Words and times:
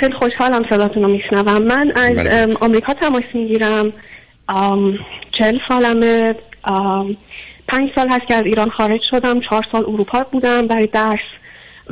خیلی 0.00 0.14
خوشحالم 0.14 0.64
صداتون 0.70 1.02
رو 1.02 1.08
میشنوم. 1.08 1.62
من 1.62 1.92
از 1.96 2.16
بله. 2.16 2.56
آمریکا 2.60 2.94
تماس 2.94 3.22
می‌گیرم. 3.34 3.92
چل 5.38 5.58
سالمه. 5.68 6.34
پنج 7.68 7.90
سال 7.94 8.08
هست 8.08 8.26
که 8.28 8.34
از 8.34 8.44
ایران 8.44 8.70
خارج 8.70 9.00
شدم. 9.10 9.40
چهار 9.40 9.62
سال 9.72 9.84
اروپا 9.88 10.26
بودم 10.32 10.66
برای 10.66 10.86
درس 10.86 11.18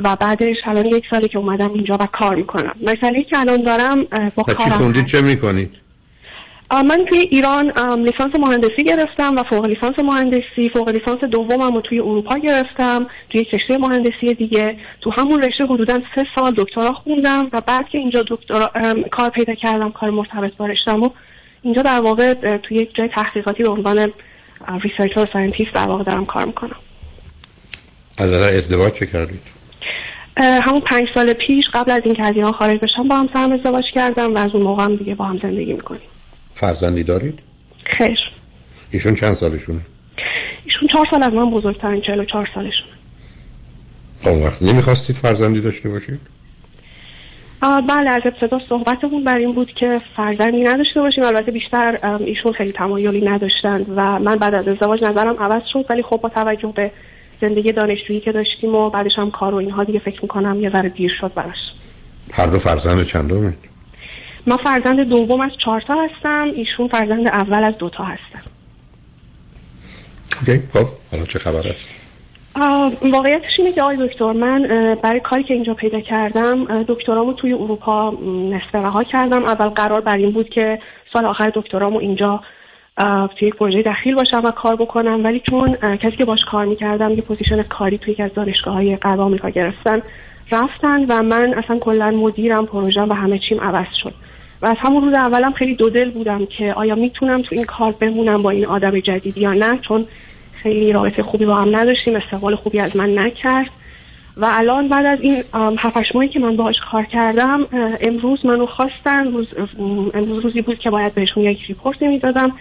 و 0.03 0.15
بعدش 0.15 0.55
الان 0.65 0.85
یک 0.85 1.03
سالی 1.11 1.27
که 1.27 1.37
اومدم 1.37 1.73
اینجا 1.73 1.97
و 1.99 2.07
کار 2.19 2.35
می‌کنم. 2.35 2.75
مسئله 2.81 3.23
که 3.23 3.39
الان 3.39 3.63
دارم 3.63 4.03
با 4.35 4.43
و 4.47 4.53
چی 4.53 4.53
کارم 4.53 4.69
خوندید 4.69 5.05
چه 5.05 5.21
می‌کنید 5.21 5.84
من 6.83 7.05
توی 7.09 7.19
ایران 7.19 7.71
لیسانس 7.99 8.35
مهندسی 8.39 8.83
گرفتم 8.83 9.35
و 9.35 9.43
فوق 9.43 9.65
لیسانس 9.65 9.99
مهندسی 9.99 10.69
فوق 10.73 10.89
لیسانس 10.89 11.19
دومم 11.19 11.75
رو 11.75 11.81
توی 11.81 11.99
اروپا 11.99 12.37
گرفتم 12.37 13.07
توی 13.29 13.45
رشته 13.53 13.77
مهندسی 13.77 14.33
دیگه. 14.33 14.77
تو 15.01 15.11
همون 15.11 15.43
رشته 15.43 15.65
حدودا 15.65 15.99
سه 16.15 16.25
سال 16.35 16.53
دکترا 16.57 16.93
خوندم 16.93 17.49
و 17.53 17.61
بعد 17.61 17.89
که 17.89 17.97
اینجا 17.97 18.23
دکترا 18.27 18.71
کار 19.11 19.29
پیدا 19.29 19.55
کردم 19.55 19.91
کار 19.91 20.09
مرتبط 20.09 20.55
با 20.57 20.65
رشتم 20.65 21.03
و 21.03 21.09
اینجا 21.61 21.81
در 21.81 22.01
واقع 22.01 22.33
توی 22.57 22.77
یک 22.77 22.95
جای 22.95 23.07
تحقیقاتی 23.07 23.63
به 23.63 23.69
عنوان 23.69 24.11
researcher 24.81 25.27
scientist 25.33 25.73
در 25.73 25.87
واقع 25.87 26.03
دارم 26.03 26.25
کار 26.25 26.45
می‌کنم. 26.45 26.75
از 28.17 28.33
ازدواج 28.33 28.93
چه 28.93 29.05
کردید؟ 29.05 29.41
همون 30.37 30.79
پنج 30.79 31.07
سال 31.13 31.33
پیش 31.33 31.65
قبل 31.73 31.91
از 31.91 32.01
اینکه 32.05 32.27
از 32.27 32.35
ایران 32.35 32.51
خارج 32.51 32.79
بشم 32.79 33.07
با 33.07 33.15
همسرم 33.15 33.51
ازدواج 33.51 33.83
کردم 33.93 34.33
و 34.33 34.37
از 34.37 34.49
اون 34.53 34.63
موقع 34.63 34.83
هم 34.83 34.95
دیگه 34.95 35.15
با 35.15 35.25
هم 35.25 35.39
زندگی 35.43 35.73
می‌کنیم. 35.73 36.01
فرزندی 36.55 37.03
دارید؟ 37.03 37.39
خیر. 37.97 38.19
ایشون 38.91 39.15
چند 39.15 39.33
سالشونه؟ 39.33 39.79
ایشون 40.65 40.87
چهار 40.93 41.07
سال 41.11 41.23
از 41.23 41.33
من 41.33 41.51
بزرگترین 41.51 42.01
چهل 42.01 42.19
و 42.19 42.25
چهار 42.25 42.49
سالشون 42.55 42.87
خب 44.21 44.27
اون 44.27 44.43
وقت 44.43 44.61
نمی‌خواستید 44.61 45.15
فرزندی 45.15 45.61
داشته 45.61 45.89
باشید؟ 45.89 46.19
بله 47.89 48.09
از 48.09 48.21
ابتدا 48.25 48.59
صحبتمون 48.69 49.23
بر 49.23 49.37
این 49.37 49.51
بود 49.51 49.71
که 49.79 50.01
فرزندی 50.15 50.63
نداشته 50.63 51.01
باشیم. 51.01 51.23
البته 51.23 51.51
بیشتر 51.51 52.17
ایشون 52.19 52.53
خیلی 52.53 52.71
تمایلی 52.71 53.25
نداشتند 53.25 53.85
و 53.95 54.19
من 54.19 54.35
بعد 54.35 54.53
از 54.53 54.67
ازدواج 54.67 55.03
نظرم 55.03 55.35
عوض 55.39 55.61
شد 55.73 55.85
ولی 55.89 56.03
خب 56.03 56.17
با 56.17 56.29
توجه 56.29 56.73
به 56.75 56.91
زندگی 57.41 57.71
دانشجویی 57.71 58.19
که 58.19 58.31
داشتیم 58.31 58.75
و 58.75 58.89
بعدش 58.89 59.11
هم 59.17 59.31
کار 59.31 59.53
و 59.53 59.57
اینها 59.57 59.83
دیگه 59.83 59.99
فکر 59.99 60.21
می‌کنم 60.21 60.61
یه 60.61 60.69
ذره 60.69 60.89
دیر 60.89 61.11
شد 61.21 61.33
براش. 61.33 61.57
هر 62.33 62.47
دو 62.47 62.59
فرزند 62.59 63.03
چندمید؟ 63.03 63.74
من 64.45 64.57
فرزند 64.57 64.99
دوم 65.09 65.41
از 65.41 65.51
چهار 65.65 65.81
تا 65.81 65.95
هستم 65.95 66.51
ایشون 66.55 66.87
فرزند 66.87 67.27
اول 67.27 67.63
از 67.63 67.77
دوتا 67.77 68.03
هستم 68.03 68.41
Okay 70.39 70.63
خب 70.73 70.87
حالا 71.11 71.25
چه 71.25 71.39
خبر 71.39 71.67
است؟ 71.67 71.89
واقعیتش 73.11 73.51
اینه 73.57 73.71
که 73.71 73.81
آقای 73.81 73.97
دکتر 74.07 74.31
من 74.31 74.67
برای 75.03 75.19
کاری 75.19 75.43
که 75.43 75.53
اینجا 75.53 75.73
پیدا 75.73 75.99
کردم 75.99 76.83
دکترامو 76.83 77.33
توی 77.33 77.53
اروپا 77.53 78.09
نصف 78.51 78.75
رها 78.75 79.03
کردم. 79.03 79.43
اول 79.43 79.69
قرار 79.69 80.01
بر 80.01 80.17
این 80.17 80.31
بود 80.31 80.49
که 80.49 80.79
سال 81.13 81.25
آخر 81.25 81.51
دکترامو 81.55 81.97
اینجا 81.97 82.43
توی 83.39 83.47
یک 83.47 83.55
پروژه 83.55 83.81
دخیل 83.81 84.15
باشم 84.15 84.41
و 84.43 84.51
کار 84.51 84.75
بکنم. 84.75 85.23
ولی 85.23 85.41
چون 85.49 85.75
کسی 85.75 86.17
که 86.17 86.25
باش 86.25 86.39
کار 86.51 86.65
می‌کردم 86.65 87.11
یه 87.11 87.21
position 87.21 87.63
کاری 87.63 87.97
توی 87.97 88.13
یکی 88.13 88.23
از 88.23 88.33
دانشگاه 88.33 88.73
های 88.73 88.95
غرب 88.95 89.19
آمریکا 89.19 89.49
گرفتن 89.49 90.01
رفتن 90.51 91.05
و 91.09 91.23
من 91.23 91.53
اصلا 91.53 91.79
کلا 91.79 92.11
مدیرم 92.11 92.65
پروژم 92.65 93.09
و 93.09 93.13
همه 93.13 93.39
چیم 93.39 93.61
عوض 93.61 93.87
شد. 94.03 94.13
و 94.65 94.67
از 94.67 94.77
همون 94.79 95.03
روز 95.03 95.13
اولم 95.13 95.51
خیلی 95.51 95.75
دودل 95.75 96.11
بودم 96.11 96.45
که 96.45 96.73
آیا 96.73 96.95
می‌تونم 96.95 97.41
تو 97.41 97.55
این 97.55 97.63
کار 97.63 97.91
بمونم 97.91 98.41
با 98.41 98.49
این 98.49 98.65
آدم 98.65 98.99
جدید 98.99 99.37
یا 99.37 99.53
نه 99.53 99.77
چون 99.77 100.07
خیلی 100.63 100.93
رابطه 100.93 101.23
خوبی 101.23 101.45
با 101.45 101.55
هم 101.55 101.75
نداشتیم 101.75 102.15
استقبال 102.15 102.55
خوبی 102.55 102.79
از 102.79 102.95
من 102.95 103.19
نکرد. 103.19 103.69
و 104.37 104.45
الان 104.49 104.87
بعد 104.87 105.05
از 105.05 105.19
این 105.21 105.43
ام، 105.53 105.75
هفت 105.77 105.97
هشت 105.97 106.15
ماهی 106.15 106.27
که 106.27 106.39
من 106.39 106.55
باهاش 106.55 106.75
کار 106.91 107.03
کردم 107.03 107.67
امروز 108.01 108.45
منو 108.45 108.65
خواستن 108.65 109.31
روز 109.31 109.47
ام، 109.79 110.11
امروز 110.13 110.43
روزی 110.43 110.61
بود 110.61 110.79
که 110.79 110.89
باید 110.89 111.13
بهشون 111.13 111.43
یک 111.43 111.59
report 111.67 112.01
می‌دادم 112.01 112.51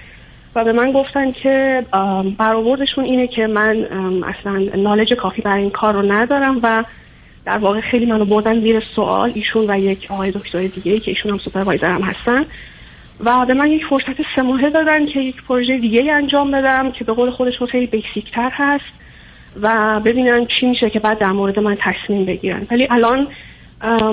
و 0.55 0.65
به 0.65 0.73
من 0.73 0.93
گفتن 0.93 1.33
که 1.33 1.87
برآوردشون 2.39 3.05
اینه 3.05 3.27
که 3.27 3.47
من 3.47 3.77
اصلا 4.25 4.59
knowledge 4.77 5.13
کافی 5.15 5.43
برای 5.43 5.63
این 5.63 5.71
کار 5.71 5.95
رو 5.95 6.13
ندارم 6.13 6.61
و 6.63 6.85
در 7.45 7.59
واقع 7.59 7.81
خیلی 7.81 8.07
منو 8.07 8.25
بردن 8.25 8.61
زیر 8.61 8.83
سوال 8.95 9.33
ایشون 9.35 9.65
و 9.69 9.79
یک 9.79 10.07
آقای 10.11 10.31
دکتر 10.31 10.67
دیگه 10.67 10.99
که 10.99 11.11
ایشون 11.11 11.33
هم 11.33 11.39
supervisor 11.39 11.97
م 11.97 12.03
هستن. 12.03 12.45
و 13.21 13.47
به 13.47 13.55
من 13.55 13.71
یک 13.71 13.85
فرصت 13.85 14.17
سه 14.37 14.43
ماهه 14.43 14.71
دادن 14.71 15.07
که 15.07 15.21
یک 15.21 15.43
پروژه 15.43 15.79
دیگه 15.79 16.13
انجام 16.13 16.51
بدم 16.51 16.91
که 16.91 17.05
به 17.05 17.13
قول 17.13 17.31
خودشون 17.31 17.67
خیلی 17.67 17.87
بیسیک 17.87 18.33
تر 18.35 18.51
هست 18.53 18.85
و 19.63 20.01
ببینن 20.05 20.47
چی 20.47 20.67
میشه 20.67 20.91
که 20.91 20.99
بعد 20.99 21.19
در 21.19 21.33
مورد 21.33 21.59
من 21.59 21.77
تصمیم 21.81 22.25
بگیرن. 22.25 22.67
ولی 22.71 22.87
الان 22.91 23.27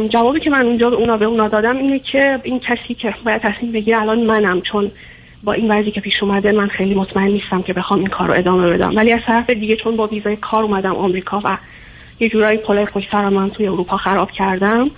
جوابی 0.09 0.39
که 0.39 0.49
من 0.49 0.65
اونجا 0.65 0.89
به 0.89 0.95
اونا 0.95 1.17
به 1.17 1.25
اونا 1.25 1.47
دادم 1.47 1.77
اینه 1.77 1.99
که 1.99 2.39
این 2.43 2.59
کسی 2.59 2.93
که 2.93 3.15
باید 3.25 3.41
تصمیم 3.41 3.71
بگیره 3.71 4.01
الان 4.01 4.23
منم 4.23 4.61
چون 4.61 4.91
با 5.43 5.53
این 5.53 5.71
وضعی 5.71 5.91
که 5.91 6.01
پیش 6.01 6.13
اومده 6.21 6.51
من 6.51 6.67
خیلی 6.67 6.95
مطمئن 6.95 7.27
نیستم 7.27 7.61
که 7.61 7.73
بخوام 7.73 7.99
این 7.99 8.09
کار 8.09 8.27
رو 8.27 8.33
ادامه 8.33 8.69
بدم. 8.69 8.95
ولی 8.95 9.13
از 9.13 9.21
طرف 9.27 9.49
دیگه 9.49 9.75
چون 9.75 9.95
با 9.95 10.07
ویزای 10.07 10.35
کار 10.35 10.63
اومدم 10.63 10.95
آمریکا 10.95 11.41
و 11.45 11.57
یه 12.21 12.29
جورایی 12.29 12.57
پلای 12.57 12.85
پشت 12.85 13.13
من 13.13 13.49
توی 13.49 13.67
اروپا 13.67 13.97
خراب 13.97 14.31
کردم. 14.31 14.91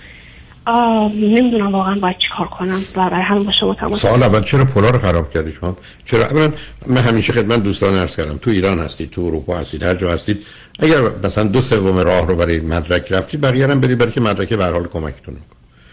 نمی‌دونم 1.14 1.72
واقعا 1.72 1.94
باید 1.94 2.18
چی 2.18 2.28
کار 2.38 2.46
کنم 2.46 2.80
و 2.96 3.10
برای 3.10 3.22
همین 3.22 3.44
با 3.44 3.52
شما 3.60 3.74
تماس 3.74 4.00
سوال 4.00 4.22
اول 4.22 4.40
چرا 4.40 4.64
پلا 4.64 4.90
رو 4.90 4.98
خراب 4.98 5.30
کردی 5.30 5.52
شما؟ 5.52 5.76
چرا؟ 6.04 6.26
اولا 6.26 6.52
من 6.86 7.00
همیشه 7.00 7.32
خدمت 7.32 7.62
دوستان 7.62 7.98
عرض 7.98 8.16
کردم 8.16 8.36
تو 8.36 8.50
ایران 8.50 8.78
هستید 8.78 9.10
تو 9.10 9.20
اروپا 9.20 9.56
هستید 9.56 9.82
هر 9.82 9.94
جا 9.94 10.12
هستید. 10.12 10.46
اگر 10.78 10.98
مثلا 11.24 11.44
دو 11.44 11.60
سوم 11.60 11.98
راه 11.98 12.26
رو 12.26 12.36
برای 12.36 12.60
مدرک 12.60 13.12
رفتید 13.12 13.40
بقیه 13.40 13.66
هم 13.66 13.80
برید 13.80 13.98
برای 13.98 14.12
که 14.12 14.20
مدرک 14.20 14.54
به 14.54 14.64
حال 14.64 14.86
کمکتون 14.86 15.36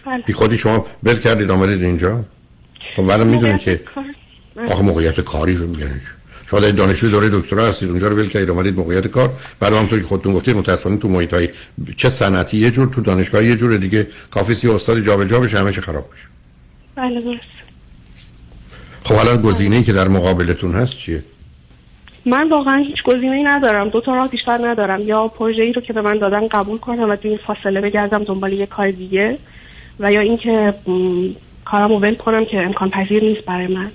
بله. 0.06 0.22
بی 0.26 0.32
خودی 0.32 0.58
شما 0.58 0.86
بل 1.02 1.18
کردید 1.18 1.50
آمدید 1.50 1.82
اینجا؟ 1.82 2.24
خب 2.96 3.02
ولی 3.02 3.24
می‌دونید 3.24 3.60
که 3.60 3.80
آخه 4.70 4.82
موقعیت 4.82 5.20
کاری 5.20 5.54
رو 5.54 5.66
میگن 5.66 6.00
شما 6.52 6.60
در 6.60 6.70
دانشجوی 6.70 7.10
دوره 7.10 7.28
دکترا 7.28 7.66
هستید 7.66 7.90
اونجا 7.90 8.08
رو 8.08 8.16
ول 8.16 8.28
کردید 8.28 8.50
اومدید 8.50 8.76
موقعیت 8.76 9.06
کار. 9.06 9.30
بعد 9.60 9.72
همونطور 9.72 9.98
که 9.98 10.06
خودتون 10.06 10.32
گفتید 10.32 10.56
متأسفانه 10.56 10.96
تو 10.96 11.08
محیط 11.08 11.34
های 11.34 11.48
چه 11.96 12.08
صنعتی 12.08 12.56
یه 12.56 12.70
جور 12.70 12.88
تو 12.88 13.00
دانشگاه 13.00 13.44
یه 13.44 13.56
جور 13.56 13.76
دیگه 13.76 14.06
کافی 14.30 14.54
سی 14.54 14.68
استاد 14.68 15.00
جابجا 15.00 15.40
بشه 15.40 15.58
همه 15.58 15.72
چی 15.72 15.80
خراب 15.80 16.10
بشه. 16.12 16.24
بله 16.94 17.20
درست. 17.20 17.40
خب 19.04 19.14
حالا 19.14 19.36
گزینه‌ای 19.36 19.82
که 19.82 19.92
در 19.92 20.08
مقابلتون 20.08 20.72
هست 20.72 20.98
چیه؟ 20.98 21.22
من 22.26 22.48
واقعا 22.48 22.76
هیچ 22.76 23.02
گزینه‌ای 23.04 23.42
ندارم. 23.42 23.88
دو 23.88 24.00
تا 24.00 24.14
راه 24.14 24.28
بیشتر 24.28 24.58
ندارم. 24.66 25.00
یا 25.00 25.28
پروژه 25.28 25.62
ای 25.62 25.72
رو 25.72 25.82
که 25.82 25.92
به 25.92 26.02
من 26.02 26.18
دادن 26.18 26.48
قبول 26.48 26.78
کنم 26.78 27.10
و 27.10 27.16
این 27.22 27.38
فاصله 27.46 27.80
بگردم 27.80 28.24
دنبال 28.24 28.52
یه 28.52 28.66
کار 28.66 28.90
دیگه 28.90 29.38
و 30.00 30.12
یا 30.12 30.20
اینکه 30.20 30.74
کارمو 31.64 31.98
ول 31.98 32.14
کنم 32.14 32.44
که 32.44 32.56
امکان 32.56 32.90
پذیر 32.90 33.24
نیست 33.24 33.44
برای 33.44 33.66
من. 33.66 33.90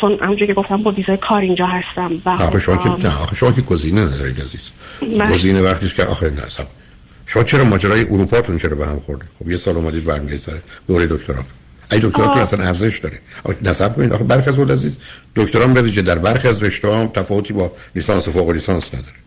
چون 0.00 0.18
همونجوری 0.22 0.46
که 0.46 0.54
گفتم 0.54 0.82
با 0.82 0.90
ویزای 0.90 1.16
کار 1.16 1.40
اینجا 1.40 1.66
هستم 1.66 2.22
و 2.24 2.28
آخه 2.28 2.58
شما 2.58 2.76
که 2.76 2.88
نه 2.88 3.22
آخه 3.22 3.36
شما 3.36 3.52
که 3.52 3.60
گزینه 3.60 4.00
ندارید 4.00 4.40
عزیز. 4.40 4.70
بله. 5.00 5.34
گزینه 5.34 5.62
وقتی 5.62 5.88
که 5.88 6.04
آخه 6.04 6.30
نه 6.30 6.42
اصلا 6.42 6.66
شما 7.26 7.42
چرا 7.42 7.64
ماجرای 7.64 8.04
اروپاتون 8.04 8.58
چرا 8.58 8.76
به 8.76 8.86
هم 8.86 9.00
خورده 9.06 9.24
خب 9.38 9.50
یه 9.50 9.56
سال 9.56 9.76
اومدید 9.76 10.04
برمیگردید 10.04 10.40
سر 10.40 10.58
دوره 10.88 11.06
دکترا. 11.06 11.44
ای 11.92 11.98
دکتراتون. 11.98 12.42
اصلا 12.42 12.64
ارزش 12.64 12.98
داره. 12.98 13.18
نصب 13.62 13.96
کنید. 13.96 14.12
آخه 14.12 14.24
برخی 14.24 14.50
از 14.50 14.58
عزیز 14.58 14.98
دکترا 15.36 15.64
هم 15.64 15.90
که 15.90 16.02
در 16.02 16.18
برخی 16.18 16.48
از 16.48 16.62
رشته 16.62 16.94
هم 16.94 17.06
تفاوتی 17.06 17.52
با 17.52 17.72
لیسانس 17.94 18.28
و 18.28 18.32
فوق 18.32 18.50
لیسانس 18.50 18.84
نداره. 18.94 19.18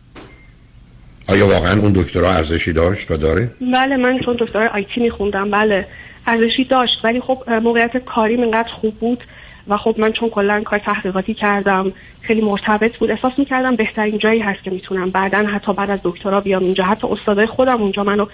آیا 1.27 1.47
واقعا 1.47 1.79
اون 1.79 1.93
دکترا 1.93 2.31
ارزشی 2.31 2.73
داشت 2.73 3.11
و 3.11 3.17
داره؟ 3.17 3.51
بله 3.73 3.97
من 3.97 4.17
چون 4.17 4.35
دکترای 4.39 4.67
آیتی 4.67 5.01
میخوندم 5.01 5.51
بله 5.51 5.87
ارزشی 6.27 6.63
داشت. 6.69 6.93
ولی 7.03 7.21
خب 7.21 7.49
موقعیت 7.49 7.97
کاری 7.97 8.35
اینقدر 8.35 8.69
خوب 8.81 8.99
بود 8.99 9.23
و 9.67 9.77
خب 9.77 9.95
من 9.97 10.11
چون 10.11 10.29
کلا 10.29 10.61
کار 10.61 10.79
تحقیقاتی 10.79 11.33
کردم 11.33 11.93
خیلی 12.21 12.41
مرتبط 12.41 12.97
بود. 12.97 13.11
احساس 13.11 13.31
می‌کردم 13.37 13.75
بهترین 13.75 14.17
جایی 14.17 14.39
هست 14.39 14.63
که 14.63 14.71
می‌تونم. 14.71 15.09
بعدا 15.09 15.37
حتی 15.37 15.73
بعد 15.73 15.89
از 15.89 15.99
دکترا 16.03 16.41
بیام 16.41 16.63
اینجا. 16.63 16.83
حتی 16.83 17.07
استادای 17.07 17.45
خودم 17.45 17.81
اونجا 17.81 18.03
منو 18.03 18.25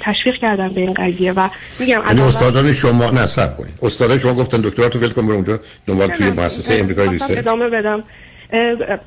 تشویق 0.00 0.34
کردن 0.40 0.68
به 0.68 0.80
این 0.80 0.94
قضیه 0.94 1.32
و 1.32 1.48
میگم 1.80 2.00
از 2.00 2.06
یعنی 2.06 2.20
اول- 2.20 2.28
استادان 2.28 2.72
شما 2.72 3.10
نه 3.10 3.26
صبر 3.26 3.54
کنید. 3.54 3.74
استادان 3.82 4.18
شما 4.18 4.34
گفتن 4.34 4.60
دکتراتو 4.60 4.98
ول 4.98 5.08
کن 5.10 5.26
برو 5.26 5.34
اونجا 5.34 5.60
دنبال 5.86 6.08
توی 6.08 6.30
مؤسسه 6.30 6.74
امریکای 6.74 7.08
research. 7.08 7.38
ادامه 7.38 7.68
بدم. 7.68 8.02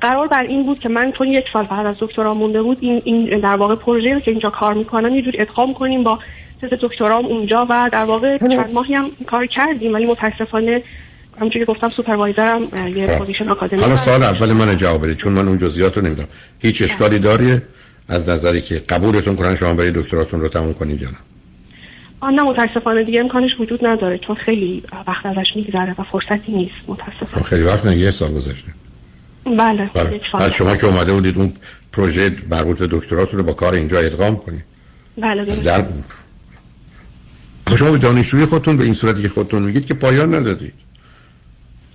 قرار 0.00 0.28
بر 0.28 0.42
این 0.42 0.66
بود 0.66 0.80
که 0.80 0.88
من 0.88 1.12
چون 1.12 1.28
یک 1.28 1.44
سال 1.52 1.64
بعد 1.64 1.86
از 1.86 1.96
دکترا 2.00 2.34
مونده 2.34 2.62
بود 2.62 2.78
این, 2.80 3.02
این 3.04 3.40
در 3.40 3.56
واقع 3.56 3.74
پروژه 3.74 4.14
رو 4.14 4.20
که 4.20 4.30
اینجا 4.30 4.50
کار 4.50 4.74
می‌کنم 4.74 5.14
یه 5.14 5.22
جور 5.22 5.34
ادغام 5.38 5.74
کنیم 5.74 6.04
با 6.04 6.18
تز 6.62 6.68
دکترام 6.80 7.26
اونجا 7.26 7.66
و 7.70 7.90
در 7.92 8.04
واقع 8.04 8.38
چند 8.38 8.72
ماهی 8.74 8.94
هم 8.94 9.10
کار 9.26 9.46
کردیم. 9.46 9.94
ولی 9.94 10.06
متاسفانه 10.06 10.82
همونجوری 11.36 11.64
گفتم 11.64 11.88
supervisor 11.88 12.55
م 12.55 12.62
یه 12.94 13.06
خب. 13.06 13.18
position 13.18 13.48
آکادمی 13.48 13.80
حالا. 13.80 13.96
سال 13.96 14.22
اول 14.22 14.52
من 14.52 14.76
جواب 14.76 15.04
بدید 15.04 15.16
چون 15.16 15.32
من 15.32 15.48
اون 15.48 15.58
جزئیات 15.58 15.96
رو 15.96 16.04
نمی‌دونم. 16.04 16.28
هیچ 16.58 16.82
اشکالی 16.82 17.18
داره 17.18 17.62
از 18.08 18.28
نظری 18.28 18.60
که 18.60 18.74
قبولتون 18.78 19.36
کنن 19.36 19.54
شما 19.54 19.74
برای 19.74 19.90
دکتراتون 19.90 20.40
رو 20.40 20.48
تموم 20.48 20.74
کنید 20.74 21.02
یا 21.02 21.08
نه؟ 21.08 21.16
نه 22.30 22.42
متاسفانه 22.42 23.04
دیگه 23.04 23.20
امکانش 23.20 23.50
وجود 23.60 23.86
نداره 23.86 24.18
چون 24.18 24.36
خیلی 24.36 24.82
وقت 25.08 25.26
ازش 25.26 25.46
میگذره 25.56 25.94
و 25.98 26.02
فرصتی 26.12 26.52
نیست 26.52 26.74
خب 26.86 26.92
متاسفانه 26.92 27.44
خیلی 27.44 27.62
وقت 27.62 27.86
نه 27.86 27.96
یه 27.96 28.10
سال 28.10 28.32
گذشته. 28.32 28.68
بله 29.44 29.90
بله. 29.94 30.20
بعد 30.32 30.52
شما 30.52 30.76
که 30.76 30.86
اومده 30.86 31.12
بودید 31.12 31.38
اون 31.38 31.52
پروژه 31.92 32.36
مربوط 32.50 32.78
به 32.78 32.86
دکتراتون 32.86 33.38
رو 33.38 33.44
با 33.44 33.52
کار 33.52 33.74
اینجا 33.74 33.98
ادغام 33.98 34.36
کنید 34.36 34.64
بله 35.18 35.44
درست. 35.44 35.62
در 35.62 35.84
شما 37.76 37.90
به 37.90 37.98
دانشجوی 37.98 38.44
خودتون 38.46 38.76
به 38.76 38.84
این 38.84 38.94
صورتی 38.94 39.22
که 39.22 39.28
خودتون 39.28 39.62
میگید 39.62 39.86
که 39.86 39.94
پایان 39.94 40.34
ندادید. 40.34 40.74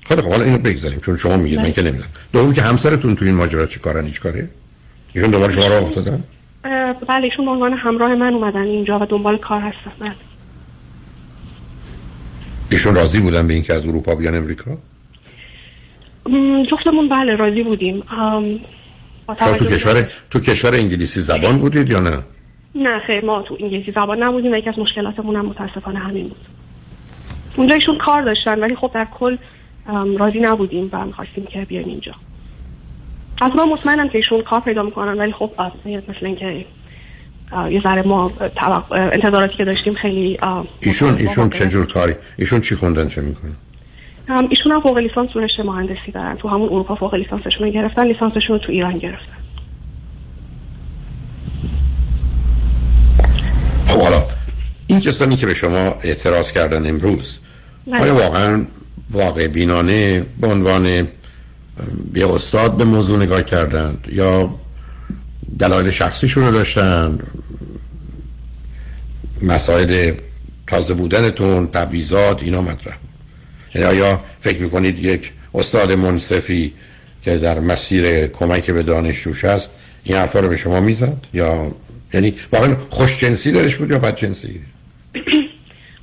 خیلی 0.09 0.21
خب 0.21 0.29
حالا 0.29 0.43
اینو 0.43 0.57
بگذاریم 0.57 0.99
چون 0.99 1.17
شما 1.17 1.37
میگید 1.37 1.59
من 1.59 1.71
که 1.71 1.81
نمی‌دونم. 1.81 2.09
دوم 2.33 2.53
که 2.53 2.61
همسرتون 2.61 3.15
تو 3.15 3.25
این 3.25 3.35
ماجرا 3.35 3.65
چی 3.65 3.79
کارن 3.79 4.05
هیچ 4.05 4.21
کاره 4.21 4.49
ایشون 5.13 5.29
دوباره 5.31 5.53
شما 5.53 5.67
را 5.67 5.77
افتادن؟ 5.77 6.23
بله 7.07 7.23
ایشون 7.23 7.45
به 7.45 7.51
عنوان 7.51 7.73
همراه 7.73 8.15
من 8.15 8.33
اومدن 8.33 8.61
اینجا 8.61 8.99
و 8.99 9.05
دنبال 9.05 9.37
کار 9.37 9.61
هستن 9.61 9.91
بله. 9.99 10.11
ایشون 12.71 12.95
راضی 12.95 13.19
بودن 13.19 13.47
به 13.47 13.53
اینکه 13.53 13.73
از 13.73 13.85
اروپا 13.85 14.15
بیان 14.15 14.35
امریکا؟ 14.35 14.77
جفتمون 16.71 17.09
بله 17.09 17.35
راضی 17.35 17.63
بودیم. 17.63 18.03
تو 19.57 19.65
کشور 19.65 20.07
تو 20.29 20.39
کشور 20.39 20.75
انگلیسی 20.75 21.21
زبان 21.21 21.57
بودید 21.57 21.89
یا 21.89 21.99
نه؟ 21.99 22.17
نه 22.75 22.99
خیر 23.07 23.25
ما 23.25 23.41
تو 23.41 23.57
انگلیسی 23.59 23.91
زبان 23.91 24.23
نبودیم 24.23 24.51
و 24.51 24.55
یکی 24.55 24.69
از 24.69 24.79
مشکلاتمون 24.79 25.35
هم 25.35 25.45
متاسفانه 25.45 25.99
همین 25.99 26.27
بود. 26.27 26.45
اونجا 27.55 27.75
ایشون 27.75 27.97
کار 27.97 28.21
داشتن 28.21 28.59
ولی 28.59 28.75
خب 28.75 28.91
در 28.93 29.07
کل 29.19 29.37
راضی 30.17 30.39
نبودیم 30.39 30.89
و 30.91 31.05
می‌خواستیم 31.05 31.45
که 31.45 31.59
بیایم 31.59 31.87
اینجا. 31.87 32.11
از 33.41 33.51
ما 33.55 33.65
مطمئنم 33.65 34.09
که 34.09 34.17
ایشون 34.17 34.41
کار 34.41 34.59
پیدا 34.59 34.83
می‌کنن 34.83 35.17
ولی 35.17 35.31
خب 35.31 35.51
مثل 35.85 36.25
اینکه 36.25 36.65
یه 37.69 37.81
ذره 37.81 38.01
ما 38.01 38.31
انتظاراتی 38.91 39.57
که 39.57 39.65
داشتیم 39.65 39.93
خیلی 39.93 40.37
ایشون 40.79 41.15
ایشون 41.15 41.49
چه 41.49 41.67
جور 41.67 41.87
کاری؟ 41.87 42.15
ایشون 42.37 42.61
چی 42.61 42.75
خوندن 42.75 43.07
چه 43.07 43.21
می‌کنن؟ 43.21 43.55
ایشون 44.49 44.71
هم 44.71 44.81
فوق 44.81 44.97
لیسانس 44.97 45.29
رشته 45.35 45.63
مهندسی 45.63 46.11
دارن. 46.13 46.35
تو 46.35 46.47
همون 46.47 46.69
اروپا 46.69 46.95
فوق 46.95 47.15
لیسانسشون 47.15 47.69
گرفتن 47.69 48.07
لیسانسشون 48.07 48.49
رو 48.49 48.57
تو 48.57 48.71
ایران 48.71 48.97
گرفتن. 48.97 49.37
خب 53.85 54.01
حالا 54.01 54.23
این 54.87 54.99
کسانی 54.99 55.35
که 55.35 55.45
به 55.45 55.53
شما 55.53 55.95
اعتراض 56.03 56.51
کردن 56.51 56.89
امروز 56.89 57.39
بله. 57.87 58.01
آیا 58.01 58.15
واقعا 58.15 58.65
واقع 59.11 59.47
بینانه 59.47 60.25
به 60.41 60.47
عنوان 60.47 61.07
یه 62.15 62.33
استاد 62.33 62.77
به 62.77 62.83
موضوع 62.83 63.19
نگاه 63.19 63.43
کردند 63.43 64.07
یا 64.11 64.55
دلایل 65.59 65.91
شخصیشون 65.91 66.45
رو 66.45 66.51
داشتن 66.51 67.19
مسائل 69.41 70.13
تازه 70.67 70.93
بودنتون 70.93 71.67
تبعیضات 71.67 72.43
اینا 72.43 72.61
مطرح. 72.61 72.97
یعنی 73.75 73.87
آیا 73.87 74.21
فکر 74.39 74.61
می‌کنید 74.61 74.99
یک 74.99 75.31
استاد 75.53 75.91
منصفی 75.91 76.73
که 77.21 77.37
در 77.37 77.59
مسیر 77.59 78.27
کمک 78.27 78.71
به 78.71 78.83
دانشجوش 78.83 79.45
هست 79.45 79.71
این 80.03 80.17
حرفا 80.17 80.39
رو 80.39 80.49
به 80.49 80.57
شما 80.57 80.79
می‌زد؟ 80.79 81.17
یا 81.33 81.71
یعنی 82.13 82.35
واقعا 82.53 82.75
خوش 82.89 83.19
جنسی 83.19 83.51
درش 83.51 83.75
بود 83.75 83.91
یا 83.91 83.99
بد 83.99 84.15
جنسی 84.15 84.59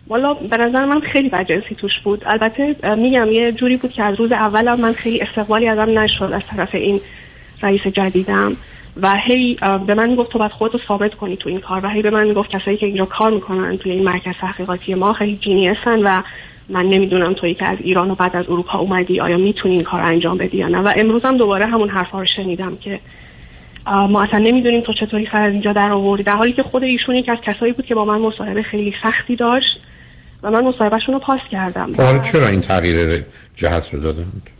والا 0.08 0.34
به 0.34 0.56
نظر 0.56 0.84
من 0.84 1.00
خیلی 1.00 1.28
بجنسی 1.28 1.74
توش 1.74 1.92
بود. 2.04 2.22
البته 2.26 2.76
میگم 2.96 3.32
یه 3.32 3.52
جوری 3.52 3.76
بود 3.76 3.92
که 3.92 4.02
از 4.02 4.14
روز 4.20 4.32
اول 4.32 4.74
من 4.74 4.92
خیلی 4.92 5.20
استقبالی 5.20 5.68
ازم 5.68 5.98
نشد 5.98 6.30
از 6.32 6.46
طرف 6.46 6.74
این 6.74 7.00
رئیس 7.62 7.86
جدیدم 7.86 8.56
و 9.02 9.14
هی 9.26 9.58
به 9.86 9.94
من 9.94 10.10
می‌گفت 10.10 10.32
تو 10.32 10.38
باید 10.38 10.52
خودتو 10.52 10.78
ثابت 10.88 11.14
کنی 11.14 11.36
تو 11.36 11.48
این 11.48 11.60
کار 11.60 11.84
و 11.84 11.88
هی 11.88 12.02
به 12.02 12.10
من 12.10 12.26
می‌گفت 12.26 12.50
کسایی 12.50 12.76
که 12.76 12.86
اینجا 12.86 13.04
کار 13.04 13.32
می‌کنن 13.32 13.76
توی 13.76 13.92
این 13.92 14.04
مرکز 14.04 14.32
تحقیقاتی 14.40 14.94
ما 14.94 15.12
خیلی 15.12 15.36
جینیسن 15.36 16.02
و 16.02 16.22
من 16.68 16.86
نمی‌دونم 16.86 17.32
تویی 17.32 17.54
که 17.54 17.68
از 17.68 17.78
ایران 17.80 18.10
و 18.10 18.14
بعد 18.14 18.36
از 18.36 18.44
اروپا 18.48 18.78
اومدی 18.78 19.20
آیا 19.20 19.36
می‌تونی 19.36 19.74
این 19.74 19.84
کار 19.84 20.00
انجام 20.00 20.38
بدی 20.38 20.56
یا 20.56 20.68
نه؟ 20.68 20.78
و 20.78 20.92
امروز 20.96 21.22
هم 21.24 21.36
دوباره 21.36 21.66
همون 21.66 21.88
حرفا 21.88 22.20
رو 22.20 22.26
شنیدم 22.36 22.76
که 22.76 23.00
ما 23.86 24.22
اصلا 24.22 24.38
نمی‌دونیم 24.38 24.80
تو 24.80 24.92
چطوری 24.92 25.28
سر 25.32 25.48
اینجا 25.48 25.72
در 25.72 25.92
آوردی. 25.92 26.22
در 26.22 26.36
حالی 26.36 26.52
که 26.52 26.62
خود 26.62 26.82
ایشون 26.82 27.14
یک 27.14 27.28
از 27.28 27.38
کسایی 27.46 27.72
بود 27.72 27.86
که 27.86 27.94
با 27.94 28.04
من 28.04 28.18
مصاحبه 28.18 28.62
خیلی 28.62 28.94
سختی 29.02 29.36
داشت. 29.36 29.80
و 30.42 30.50
من 30.50 30.64
مصاحبهشون 30.64 31.14
رو 31.14 31.20
پاس 31.20 31.40
کردم. 31.50 31.92
حالا 31.96 32.18
چرا 32.18 32.48
این 32.48 32.60
تغییر 32.60 33.24
جهت 33.56 33.94
رو 33.94 34.00
دادند؟ 34.00 34.50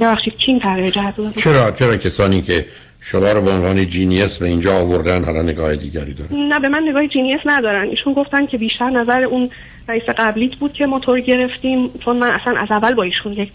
ببخشید 0.00 0.34
چین 0.46 0.60
تغییر 0.60 0.90
جهت 0.90 1.14
رو 1.18 1.30
چرا 1.30 1.70
چرا 1.70 1.96
کسانی 1.96 2.42
که 2.42 2.66
شما 3.00 3.32
رو 3.32 3.42
به 3.42 3.50
عنوان 3.50 3.86
جینیس 3.86 4.38
به 4.38 4.48
اینجا 4.48 4.78
آوردن 4.78 5.24
حالا 5.24 5.42
نگاه 5.42 5.76
دیگری 5.76 6.14
دارن؟ 6.14 6.36
نه 6.48 6.60
به 6.60 6.68
من 6.68 6.82
نگاه 6.88 7.06
جینیس 7.06 7.40
ندارن. 7.44 7.88
ایشون 7.88 8.12
گفتن 8.12 8.46
که 8.46 8.58
بیشتر 8.58 8.90
نظر 8.90 9.22
اون 9.22 9.50
رئیس 9.88 10.02
قبلیت 10.18 10.54
بود 10.54 10.72
که 10.72 10.86
موتور 10.86 11.20
گرفتیم 11.20 11.90
چون 12.04 12.16
من 12.16 12.30
اصلا 12.30 12.56
از 12.56 12.68
اول 12.70 12.94
با 12.94 13.02
ایشون 13.02 13.32
یک 13.32 13.52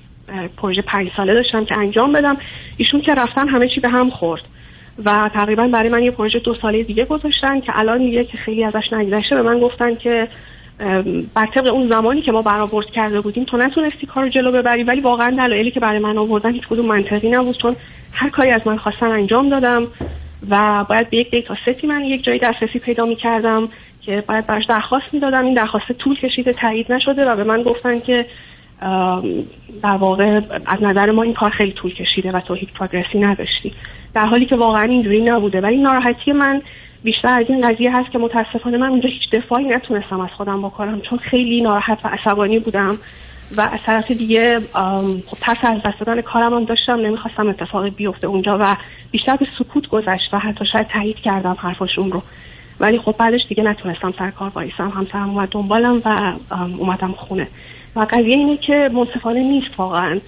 پروژه 0.57 0.81
پنج 0.81 1.07
ساله 1.17 1.33
داشتم 1.33 1.65
که 1.65 1.77
انجام 1.77 2.13
بدم. 2.13 2.37
ایشون 2.77 3.01
که 3.01 3.13
رفتن 3.13 3.47
همه 3.47 3.67
چی 3.75 3.81
به 3.81 3.89
هم 3.89 4.09
خورد. 4.09 4.41
و 5.05 5.29
تقریبا 5.33 5.67
برای 5.67 5.89
من 5.89 6.03
یه 6.03 6.11
پروژه 6.11 6.39
دو 6.39 6.55
ساله 6.61 6.83
دیگه 6.83 7.05
گذاشتن 7.05 7.59
که 7.59 7.79
الان 7.79 7.97
دیگه 7.97 8.23
که 8.23 8.37
خیلی 8.37 8.63
ازش 8.63 8.93
نگذشته. 8.93 9.35
به 9.35 9.41
من 9.41 9.59
گفتن 9.59 9.95
که 9.95 10.27
بر 11.33 11.45
طبق 11.53 11.73
اون 11.73 11.87
زمانی 11.87 12.21
که 12.21 12.31
ما 12.31 12.41
برآورد 12.41 12.85
کرده 12.85 13.21
بودیم 13.21 13.43
تو 13.43 13.57
نتونستی 13.57 14.05
کار 14.05 14.29
جلو 14.29 14.51
ببری 14.51 14.83
ولی 14.83 15.01
واقعا 15.01 15.29
دلایلی 15.29 15.71
که 15.71 15.79
برای 15.79 15.99
من 15.99 16.17
آوردن 16.17 16.51
هیچ 16.51 16.67
کدوم 16.67 16.85
منطقی 16.85 17.29
نبود 17.29 17.57
چون 17.57 17.75
هر 18.11 18.29
کاری 18.29 18.49
از 18.49 18.61
من 18.65 18.77
خواستن 18.77 19.11
انجام 19.11 19.49
دادم 19.49 19.87
و 20.49 20.85
باید 20.89 21.09
به 21.09 21.17
یک 21.17 21.31
دیتا 21.31 21.55
ستی 21.65 21.87
من 21.87 22.03
یک 22.03 22.23
جایی 22.23 22.39
دسترسی 22.39 22.79
پیدا 22.79 23.05
می 23.05 23.15
کردم 23.15 23.67
که 24.01 24.23
باید 24.27 24.47
براش 24.47 24.65
درخواست 24.65 25.05
می‌دادم. 25.13 25.45
این 25.45 25.53
درخواست 25.53 25.91
طول 25.91 26.15
کشیده 26.15 26.53
تایید 26.53 26.91
نشده 26.91 27.25
و 27.25 27.35
به 27.35 27.43
من 27.43 27.63
گفتن 27.63 27.99
که 27.99 28.25
در 29.83 29.97
واقع 29.99 30.41
از 30.65 30.81
نظر 30.83 31.11
ما 31.11 31.23
این 31.23 31.33
کار 31.33 31.49
خیلی 31.49 31.71
طول 31.71 31.93
کشیده 31.93 32.31
و 32.31 32.39
تو 32.39 32.53
هیچ 32.53 32.69
پروگرسی 32.69 33.19
نداشتی. 33.19 33.73
در 34.17 34.25
حالی 34.25 34.45
که 34.45 34.55
واقعا 34.55 34.83
اینجوری 34.83 35.21
نبوده. 35.21 35.61
ولی 35.61 35.77
ناراحتی 35.77 36.31
من 36.31 36.61
بیشتر 37.03 37.41
از 37.41 37.45
این 37.49 37.61
قضیه 37.61 37.97
هست 37.97 38.11
که 38.11 38.17
متاسفانه 38.17 38.77
من 38.77 38.89
اونجا 38.89 39.09
هیچ 39.09 39.29
دفاعی 39.31 39.65
نتونستم 39.65 40.19
از 40.19 40.29
خودم 40.37 40.61
بکنم 40.61 41.01
چون 41.01 41.19
خیلی 41.19 41.61
ناراحت 41.61 41.99
و 42.03 42.07
عصبانی 42.07 42.59
بودم 42.59 42.97
و 43.57 43.61
از 43.61 43.83
طرف 43.83 44.11
دیگه 44.11 44.59
خب 45.25 45.37
ترس 45.41 45.57
از 45.63 45.81
دست 45.83 45.99
دادن 45.99 46.21
کارم 46.21 46.53
هم 46.53 46.65
داشتم 46.65 46.93
نمی‌خواستم 46.93 47.47
اتفاقی 47.47 47.89
بیفته 47.89 48.27
اونجا 48.27 48.57
و 48.61 48.75
بیشتر 49.11 49.35
به 49.35 49.47
سکوت 49.59 49.87
گذشت 49.87 50.33
و 50.33 50.39
حتی 50.39 50.65
شاید 50.71 50.87
تایید 50.87 51.17
کردم 51.17 51.57
حرفاشون 51.59 52.11
رو. 52.11 52.21
ولی 52.79 52.97
خب 52.97 53.15
بعدش 53.17 53.41
دیگه 53.49 53.63
نتونستم 53.63 54.13
سر 54.19 54.31
کار 54.31 54.51
وایسم 54.55 54.89
همسرم 54.89 55.29
اومد 55.29 55.49
دنبالم 55.49 56.01
و 56.05 56.33
اومدم 56.79 57.11
خونه. 57.11 57.47
و 57.95 58.07
قضیه 58.09 58.35
اینه 58.35 58.57
که 58.57 58.89
منصفانه 58.93 59.43
نیست 59.43 59.79
واقعا. 59.79 60.19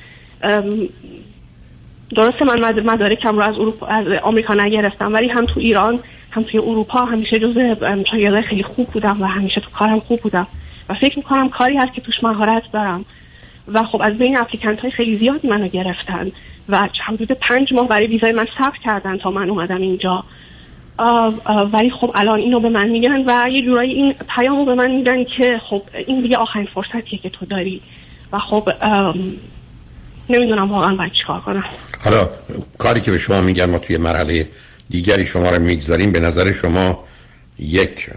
درسته 2.15 2.45
من 2.45 2.79
مدارکم 2.79 3.35
رو 3.35 3.41
از, 3.41 3.59
اروپا، 3.59 3.85
از 3.85 4.07
آمریکا 4.07 4.53
نگرفتم 4.53 5.13
ولی 5.13 5.27
هم 5.27 5.45
تو 5.45 5.59
ایران 5.59 5.99
هم 6.31 6.43
توی 6.43 6.59
اروپا 6.59 7.05
همیشه 7.05 7.39
جز 7.39 7.57
شاگردای 8.11 8.41
خیلی 8.41 8.63
خوب 8.63 8.87
بودم 8.87 9.21
و 9.21 9.25
همیشه 9.25 9.61
تو 9.61 9.69
کارم 9.69 9.99
خوب 9.99 10.19
بودم. 10.21 10.47
و 10.89 10.93
فکر 10.93 11.17
می‌کنم 11.17 11.49
کاری 11.49 11.77
هست 11.77 11.93
که 11.93 12.01
توش 12.01 12.15
مهارت 12.23 12.63
دارم. 12.73 13.05
و 13.73 13.83
خب 13.83 14.01
از 14.01 14.17
بین 14.17 14.37
اپلیکنت 14.37 14.79
های 14.79 14.91
خیلی 14.91 15.17
زیادی 15.17 15.47
منو 15.47 15.67
گرفتن 15.67 16.31
و 16.69 16.89
حدود 17.07 17.31
پنج 17.31 17.73
ماه 17.73 17.87
برای 17.87 18.07
ویزای 18.07 18.31
من 18.31 18.47
صبر 18.57 18.77
کردن 18.85 19.17
تا 19.17 19.31
من 19.31 19.49
اومدم 19.49 19.81
اینجا. 19.81 20.23
ولی 21.73 21.91
خب 21.91 22.11
الان 22.15 22.39
اینو 22.39 22.59
به 22.59 22.69
من 22.69 22.89
میگن 22.89 23.23
و 23.27 23.49
یه 23.49 23.61
جورایی 23.61 23.93
این 23.93 24.13
پیامو 24.35 24.65
به 24.65 24.75
من 24.75 24.91
میدن 24.91 25.23
که 25.23 25.61
خب 25.69 25.81
این 26.07 26.21
دیگه 26.21 26.37
آخرین 26.37 26.67
فرصتیه 26.73 27.19
که 27.19 27.29
تو 27.29 27.45
داری. 27.45 27.81
و 28.31 28.39
خب 28.39 28.69
نمی‌دونم 30.29 30.71
واقعا 30.71 30.95
باید 30.95 31.11
چیکار 31.13 31.39
کنم. 31.39 31.63
حالا 32.03 32.29
کاری 32.77 33.01
که 33.01 33.11
به 33.11 33.17
شما 33.17 33.41
میگن 33.41 33.65
ما 33.65 33.79
توی 33.79 33.97
مرحله 33.97 34.47
دیگری 34.89 35.25
شما 35.25 35.49
رو 35.49 35.61
می‌گذاریم. 35.61 36.11
به 36.11 36.19
نظر 36.19 36.51
شما 36.51 37.03
یک 37.59 38.09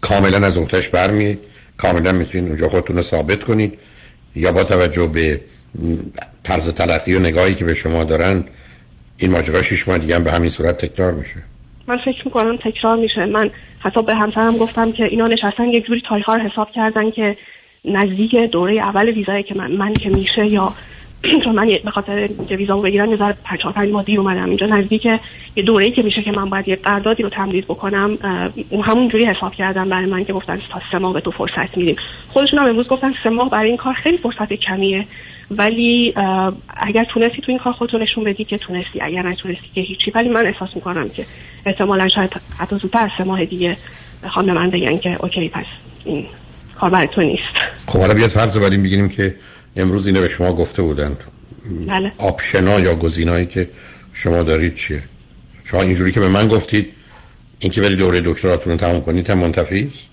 کاملا 0.00 0.46
از 0.46 0.56
اونتش 0.56 0.88
برمیید 0.88 1.38
کاملا 1.76 2.12
می‌تونید 2.12 2.48
اونجا 2.48 2.68
خودتون 2.68 2.96
رو 2.96 3.02
ثابت 3.02 3.44
کنید. 3.44 3.78
یا 4.36 4.52
با 4.52 4.64
توجه 4.64 5.06
به 5.06 5.40
طرز 6.42 6.74
تلقی 6.74 7.14
و 7.14 7.18
نگاهی 7.18 7.54
که 7.54 7.64
به 7.64 7.74
شما 7.74 8.04
دارن 8.04 8.44
این 9.16 9.30
ماجرا 9.30 9.62
شش 9.62 9.88
ماه 9.88 9.98
دیگه 9.98 10.14
هم 10.14 10.24
به 10.24 10.32
همین 10.32 10.50
صورت 10.50 10.86
تکرار 10.86 11.12
میشه. 11.12 11.42
من 11.86 11.98
فکر 11.98 12.22
می‌کنم 12.24 12.56
تکرار 12.56 12.96
میشه. 12.96 13.26
من 13.26 13.50
حتی 13.78 14.02
به 14.02 14.14
همسرم 14.14 14.56
گفتم 14.56 14.92
که 14.92 15.04
اینا 15.04 15.26
نشستن 15.26 15.64
یک 15.64 15.86
جوری 15.86 16.02
تاریخ 16.08 16.28
رو 16.28 16.38
حساب 16.38 16.68
کردن 16.74 17.10
که 17.10 17.36
نزدیک 17.84 18.34
دوره 18.52 18.74
اول 18.74 19.08
ویزایی 19.08 19.42
که 19.42 19.54
من, 19.54 19.72
من 19.72 19.92
که 19.92 20.08
میشه 20.10 20.46
یا 20.46 20.74
چون 21.44 21.54
من 21.54 21.66
به 21.84 21.90
خاطر 21.90 22.28
که 22.48 22.56
ویزامو 22.56 22.82
بگیرم 22.82 23.10
یه 23.10 23.16
ذره 23.16 23.36
چهار 23.62 23.72
پنج 23.72 23.90
ماه 23.90 24.04
دیر 24.04 24.20
اومدم 24.20 24.44
اینجا 24.44 24.66
نزدیک 24.66 25.04
یه 25.56 25.62
دوره‌ای 25.66 25.90
که 25.90 26.02
میشه 26.02 26.22
که 26.22 26.32
من 26.32 26.50
باید 26.50 26.68
یه 26.68 26.76
قراردادی 26.76 27.22
رو 27.22 27.28
تمدید 27.28 27.64
بکنم 27.64 28.18
اون 28.70 28.82
همون 28.82 29.08
جوری 29.08 29.24
حساب 29.24 29.54
کردم 29.54 29.88
برای 29.88 30.06
من 30.06 30.24
که 30.24 30.32
گفتن 30.32 30.56
تا 30.72 30.80
سه 30.92 30.98
ماه 30.98 31.12
به 31.12 31.20
تو 31.20 31.30
فرصت 31.30 31.76
میدیم. 31.76 31.96
خودشون 32.28 32.58
هم 32.58 32.66
امروز 32.66 32.88
گفتن 32.88 33.14
سه 33.24 33.30
ماه 33.30 33.50
برای 33.50 33.68
این 33.68 33.76
کار 33.76 33.94
خیلی 33.94 34.18
فرصت 34.18 34.52
کمیه. 34.52 35.06
ولی 35.50 36.14
اگر 36.76 37.04
تونستی 37.04 37.42
تو 37.42 37.52
این 37.52 37.58
کار 37.58 37.72
خودتو 37.72 37.98
نشون 37.98 38.24
بدی 38.24 38.44
که 38.44 38.58
تونستی 38.58 39.00
اگر 39.00 39.22
نتونستی 39.22 39.70
که 39.74 39.80
هیچی. 39.80 40.10
ولی 40.14 40.28
من 40.28 40.46
احساس 40.46 40.68
می‌کنم 40.74 41.08
که 41.08 41.26
احتمالا 41.66 42.08
شاید 42.08 42.30
حتی 42.58 42.76
زودتر 42.76 43.10
سه 43.18 43.24
ماه 43.24 43.44
دیگه 43.44 43.76
بخوام 44.24 44.46
به 44.46 44.52
من 44.52 44.70
بگن 44.70 44.98
که 44.98 45.16
اوکی 45.20 45.48
پس 45.48 45.64
این 46.04 46.26
کار 46.80 46.90
برای 46.90 47.08
تو 47.08 47.22
نیست. 47.22 47.42
خب 47.86 47.98
حالا 47.98 48.14
بیاد 48.14 48.30
فرض 48.30 48.58
بریم 48.58 48.82
بگیریم 48.82 49.08
که 49.08 49.34
امروز 49.76 50.06
اینو 50.06 50.20
به 50.20 50.28
شما 50.28 50.52
گفته 50.52 50.82
بودن. 50.82 51.16
بله. 51.88 52.12
آپشنا 52.18 52.80
یا 52.80 52.94
گزینایی 52.94 53.46
که 53.46 53.68
شما 54.12 54.42
دارید 54.42 54.74
چیه؟ 54.74 55.02
شما 55.64 55.82
اینجوری 55.82 56.12
که 56.12 56.20
به 56.20 56.28
من 56.28 56.48
گفتید 56.48 56.92
اینکه 57.58 57.80
برید 57.80 57.98
دوره 57.98 58.20
دکتراتون 58.20 58.72
رو 58.72 58.78
تموم 58.78 59.00
کنید 59.00 59.30
هم 59.30 59.38
منتفی 59.38 59.90
است؟ 59.94 60.08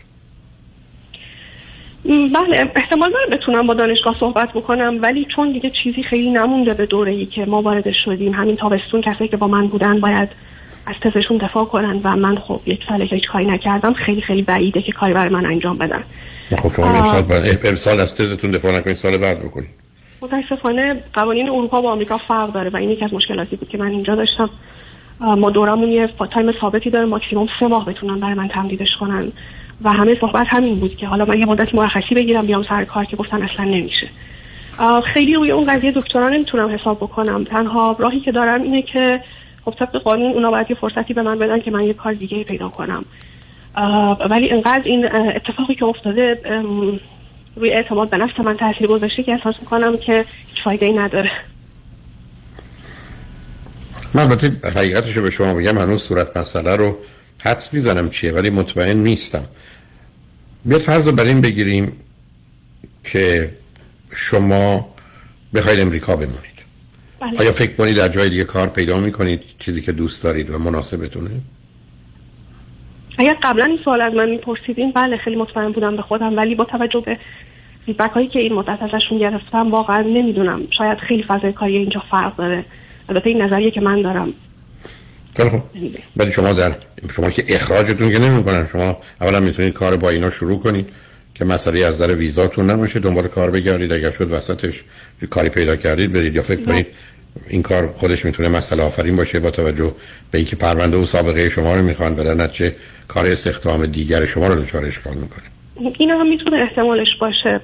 بله 2.06 2.72
احتمال 2.76 3.12
داره 3.12 3.38
بتونم 3.38 3.68
با 3.68 3.74
دانشگاه 3.74 4.16
صحبت 4.20 4.54
بکنم 4.54 5.00
ولی 5.02 5.28
چون 5.36 5.52
دیگه 5.52 5.70
چیزی 5.84 6.04
خیلی 6.04 6.32
نمونده 6.32 6.74
به 6.74 6.86
دوره 6.86 7.12
ای 7.12 7.26
که 7.26 7.46
ما 7.46 7.62
وارد 7.62 7.92
شدیم 8.06 8.34
همین 8.34 8.56
تابستون 8.56 9.02
کسایی 9.02 9.30
که 9.30 9.38
با 9.38 9.48
من 9.48 9.68
بودن 9.68 10.00
باید 10.00 10.30
از 10.86 10.96
تزشون 11.02 11.38
دفاع 11.38 11.66
کنن 11.66 12.02
و 12.04 12.16
من 12.16 12.36
خب 12.36 12.62
یک 12.66 12.80
ساله 12.90 13.08
که 13.08 13.16
هیچ 13.16 13.28
کاری 13.28 13.46
نکردم 13.46 13.94
خیلی 13.94 14.22
خیلی 14.22 14.42
بعیده 14.42 14.82
که 14.82 14.92
کاری 14.92 15.14
برای 15.14 15.30
من 15.30 15.46
انجام 15.46 15.78
بدن. 15.78 16.04
خب 16.58 16.72
شما 16.72 16.86
امسال, 16.86 17.58
امسال 17.64 18.00
از 18.00 18.16
تزتون 18.16 18.52
دفاع 18.52 18.78
نکنید 18.78 18.96
سال 18.96 19.18
بعد 19.18 19.40
بکنید. 19.40 19.70
متاسفانه 20.22 21.04
قوانین 21.14 21.50
اروپا 21.50 21.82
با 21.82 21.92
آمریکا 21.92 22.18
فرق 22.18 22.52
داره 22.52 22.70
و 22.70 22.78
این 22.78 22.90
یکی 22.90 23.06
از 23.06 23.14
مشکلاتی 23.14 23.56
بود 23.56 23.70
که 23.70 23.78
من 23.78 23.88
اینجا 23.88 24.16
داشتم. 24.16 24.50
ما 25.20 25.50
دورمون 25.50 25.90
یه 25.90 26.10
تایم 26.32 26.52
ثابتی 26.62 26.90
داره 26.90 27.06
ماکسیموم 27.06 27.48
سه 27.60 27.68
ماه 27.68 27.86
بتونن 27.86 28.20
برای 28.20 28.34
من 28.34 28.48
تمدیدش 28.48 28.90
کنن. 29.00 29.32
و 29.82 29.92
همه 29.92 30.18
صحبت 30.22 30.48
همین 30.50 30.80
بود 30.80 30.98
که 30.98 31.08
حالا 31.08 31.26
من 31.26 31.40
یه 31.40 31.46
مدت 31.46 31.76
مرخصی 31.76 32.16
بگیرم 32.16 32.46
بیام 32.46 32.66
سر 32.70 32.86
کار 32.86 33.06
که 33.06 33.16
گفتن 33.16 33.42
اصلا 33.42 33.66
نمیشه. 33.66 34.10
خیلی 35.14 35.34
روی 35.34 35.52
اون 35.52 35.66
قضیه 35.66 35.92
دکترا 35.92 36.30
نمی‌تونم 36.30 36.70
حساب 36.70 36.98
بکنم. 36.98 37.44
تنها 37.44 37.96
راهی 38.00 38.20
که 38.20 38.32
دارم 38.32 38.62
اینه 38.62 38.82
که 38.82 39.22
خب 39.66 39.74
طبق 39.80 39.96
قانون 39.98 40.32
اونا 40.32 40.52
باید 40.52 40.68
یه 40.70 40.76
فرصتی 40.76 41.14
به 41.14 41.22
من 41.22 41.38
بدن 41.38 41.60
که 41.60 41.72
من 41.72 41.84
یه 41.84 41.94
کار 41.94 42.14
دیگه 42.14 42.44
پیدا 42.44 42.70
کنم. 42.70 43.06
ولی 44.30 44.52
انقدر 44.52 44.82
این 44.86 45.06
اتفاقی 45.16 45.76
که 45.76 45.86
افتاده 45.86 46.40
روی 47.56 47.72
اعتماد 47.72 48.10
به 48.10 48.18
نفس 48.18 48.40
من 48.40 48.58
تاثیر 48.58 48.88
گذاشته 48.88 49.24
که 49.24 49.32
احساس 49.32 49.56
می‌کنم 49.60 49.98
که 49.98 50.26
هیچ 50.48 50.64
فایده 50.64 50.86
ای 50.86 50.94
نداره. 50.94 51.32
من 54.14 54.22
البته 54.22 54.70
حقیقتشو 54.70 55.22
به 55.22 55.30
شما 55.30 55.54
بگم 55.54 55.78
هنوز 55.78 56.02
صورت 56.02 56.38
مسئله 56.38 56.76
رو 56.76 56.98
حدس 57.38 57.74
می‌زنم 57.74 58.10
چیه 58.10 58.32
ولی 58.32 58.50
مطمئن 58.50 58.98
نیستم. 58.98 59.46
بیاد 60.66 60.82
فرض 60.82 61.10
بر 61.10 61.24
این 61.24 61.42
بگیریم 61.42 61.92
که 63.04 63.52
شما 64.12 64.90
بخواید 65.54 65.80
امریکا 65.80 66.16
بمونید. 66.16 66.56
بله. 67.20 67.40
آیا 67.40 67.52
فکر 67.52 67.74
کنید 67.74 67.96
در 67.96 68.08
جای 68.08 68.30
دیگه 68.30 68.44
کار 68.44 68.68
پیدا 68.68 69.00
می‌کنید 69.00 69.44
چیزی 69.60 69.82
که 69.82 69.92
دوست 69.92 70.24
دارید 70.24 70.50
و 70.50 70.60
مناسبتونه؟ 70.60 71.30
اگر 73.18 73.38
قبلا 73.44 73.66
این 73.66 73.80
سوال 73.86 74.02
از 74.02 74.14
من 74.14 74.30
میپرسیدین 74.30 74.92
بله 74.92 75.18
خیلی 75.18 75.36
مطمئن 75.36 75.72
بودم 75.72 75.96
به 75.96 76.02
خودم 76.02 76.38
ولی 76.38 76.56
با 76.56 76.64
توجه 76.64 77.00
به 77.00 77.18
فیدبک 77.86 78.12
هایی 78.12 78.28
که 78.28 78.40
این 78.40 78.54
مدت 78.54 78.80
ازشون 78.82 79.18
گرفتم 79.20 79.72
واقعا 79.72 80.02
نمی‌دونم 80.02 80.62
شاید 80.78 80.98
خیلی 80.98 81.24
فضای 81.24 81.54
کاری 81.54 81.78
اینجا 81.78 82.04
فرق 82.12 82.36
داره. 82.36 82.66
البته 83.10 83.30
این 83.30 83.42
نظریه 83.42 83.72
که 83.72 83.82
من 83.82 84.02
دارم. 84.02 84.34
خیلی 85.38 85.50
خوب. 85.50 85.62
ولی 86.18 86.32
شما 86.32 86.54
در 86.54 86.72
شما 87.12 87.30
که 87.30 87.44
اخراجتون 87.56 88.12
که 88.12 88.20
نمی‌کنن 88.20 88.68
شما 88.72 88.98
اولا 89.22 89.40
می‌تونید 89.40 89.74
کار 89.74 89.98
با 89.98 90.10
اینا 90.10 90.30
شروع 90.30 90.60
کنید 90.60 90.90
که 91.36 91.46
مسئله 91.46 91.86
از 91.86 92.02
نظر 92.02 92.16
ویزاتون 92.16 92.70
نباشه 92.70 93.00
دنبال 93.00 93.28
کار 93.28 93.52
بگردید 93.52 93.94
اگر 93.94 94.12
شد 94.12 94.32
وسطش 94.32 94.84
کاری 95.30 95.50
پیدا 95.50 95.76
کردید 95.76 96.14
برید 96.14 96.36
یا 96.36 96.42
فکر 96.42 96.62
کنید 96.62 96.88
این 97.50 97.62
کار 97.62 97.92
خودش 97.92 98.26
می‌تونه 98.26 98.50
مسئله 98.50 98.84
آفرین 98.84 99.16
باشه 99.16 99.40
با 99.40 99.52
توجه 99.52 99.92
به 100.32 100.38
اینکه 100.38 100.56
پرونده 100.56 100.98
و 100.98 101.06
سابقه 101.06 101.50
شما 101.50 101.76
رو 101.76 101.82
می‌خوان 101.82 102.20
و 102.20 102.24
در 102.24 102.34
نتیجه 102.34 102.76
کار 103.08 103.26
استخدام 103.26 103.86
دیگر 103.86 104.26
شما 104.26 104.48
رو 104.48 104.62
دچار 104.62 104.86
اشکال 104.86 105.14
می‌کنه. 105.14 105.46
این 106.00 106.10
هم 106.10 106.30
می‌تونه 106.30 106.58
احتمالش 106.58 107.08
باشه. 107.20 107.62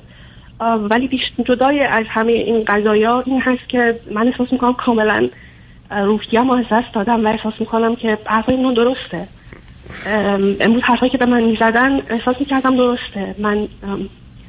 ولی 0.89 1.07
بیشتر 1.07 1.43
جدای 1.55 1.79
از 1.79 2.05
همه 2.09 2.31
این 2.31 2.63
قضایا 2.63 3.23
این 3.25 3.41
هست 3.41 3.69
که 3.69 3.99
من 4.11 4.27
احساس 4.27 4.47
می‌کنم 4.51 4.73
کاملا 4.73 5.29
روحیم 5.91 6.49
از 6.49 6.65
دست 6.71 6.93
دادم 6.93 7.25
و 7.25 7.27
احساس 7.27 7.53
می‌کنم 7.59 7.95
که 7.95 8.17
حرفای 8.25 8.55
اینو 8.55 8.73
درسته. 8.73 9.27
امروز 10.59 10.83
حرفایی 10.83 11.11
که 11.11 11.17
به 11.17 11.25
من 11.25 11.43
می‌زدن 11.43 12.01
احساس 12.09 12.35
می‌کردم 12.39 12.75
درسته. 12.75 13.35
من 13.39 13.67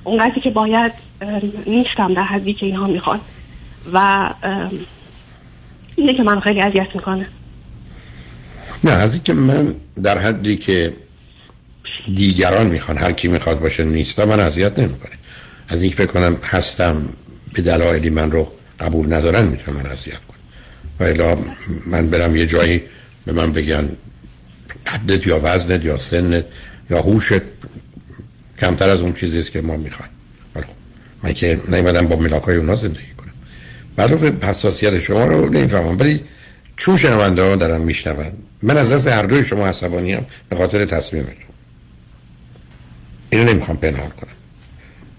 اونقدری 0.04 0.40
که 0.40 0.50
باید 0.50 0.92
نیستم 1.66 2.14
در 2.14 2.22
حدی 2.22 2.54
که 2.54 2.66
اینها 2.66 2.86
می‌خوان. 2.86 3.20
و 3.92 4.28
اینه 5.96 6.16
که 6.16 6.22
من 6.22 6.40
خیلی 6.40 6.60
اذیت 6.60 6.88
می‌کنه. 6.94 7.26
نه 8.84 8.90
از 8.90 9.14
اینکه 9.14 9.32
من 9.32 9.74
در 10.02 10.18
حدی 10.18 10.56
که 10.56 10.92
دیگران 12.14 12.66
می‌خوان 12.66 12.98
هر 12.98 13.12
کی 13.12 13.28
می‌خواد 13.28 13.60
باشه 13.60 13.84
نیستم 13.84 14.24
من 14.24 14.40
اذیت 14.40 14.78
نمی‌کنه 14.78 15.12
از 15.68 15.82
اینکه 15.82 15.96
فکر 15.96 16.06
کنم 16.06 16.36
هستم 16.44 17.08
به 17.52 17.62
دلایلی 17.62 18.10
من 18.10 18.30
رو 18.30 18.52
قبول 18.80 19.12
ندارن 19.12 19.44
می‌تونم 19.44 19.76
من 19.76 19.86
اذیت 19.86 20.14
کنم. 20.14 20.38
و 21.00 21.04
الا 21.04 21.38
من 21.86 22.10
برم 22.10 22.36
یه 22.36 22.46
جایی 22.46 22.82
به 23.26 23.32
من 23.32 23.52
بگن 23.52 23.88
قدت 24.86 25.26
یا 25.26 25.40
وزنت 25.42 25.84
یا 25.84 25.96
سنت 25.96 26.44
یا 26.90 27.00
هوشت 27.00 27.42
کمتر 28.60 28.88
از 28.88 29.00
اون 29.00 29.12
چیزیست 29.12 29.52
که 29.52 29.60
ما 29.60 29.76
می‌خوایم. 29.76 30.12
ولی 30.54 30.64
خب 30.64 30.72
من 31.22 31.32
که 31.32 31.60
نیومدم 31.68 32.06
با 32.06 32.16
ملاکای 32.16 32.56
اونا 32.56 32.74
زندگی 32.74 33.11
علاوه 33.98 34.32
حساسیت 34.42 35.00
شما 35.00 35.24
رو 35.24 35.48
نمی‌فهمم 35.48 35.98
ولی 35.98 36.20
چون 36.76 36.96
شنونده 36.96 37.42
ها 37.42 37.56
دارن 37.56 37.80
میشنون 37.80 38.32
من 38.62 38.76
از 38.76 38.90
دست 38.90 39.06
هر 39.06 39.22
دوی 39.22 39.44
شما 39.44 39.66
عصبانی 39.66 40.12
هم 40.12 40.24
به 40.48 40.56
خاطر 40.56 40.84
تصمیمتون 40.84 41.34
اینو 43.30 43.44
نمی‌خوام 43.44 43.76
پنهان 43.76 44.10
کنم. 44.10 44.32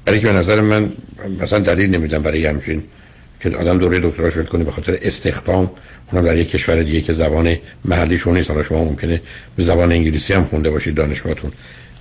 برای 0.05 0.19
که 0.19 0.27
به 0.27 0.33
نظر 0.33 0.61
من 0.61 0.93
مثلا 1.41 1.59
دلیل 1.59 1.95
نمیدم 1.95 2.21
برای 2.21 2.45
همچین 2.45 2.83
که 3.39 3.49
آدم 3.49 3.77
دوره 3.77 3.99
دکتراش 3.99 4.37
ول 4.37 4.43
کنه 4.43 4.63
به 4.63 4.71
خاطر 4.71 4.97
استخدام 5.01 5.71
اونم 6.11 6.25
در 6.25 6.37
یک 6.37 6.49
کشور 6.49 6.83
دیگه 6.83 7.01
که 7.01 7.13
زبان 7.13 7.57
محلیشون 7.85 8.37
نیست. 8.37 8.49
حالا 8.49 8.63
شما 8.63 8.83
ممکنه 8.83 9.21
به 9.55 9.63
زبان 9.63 9.91
انگلیسی 9.91 10.33
هم 10.33 10.43
خونده 10.43 10.69
باشید 10.69 10.95
دانشگاهتون. 10.95 11.51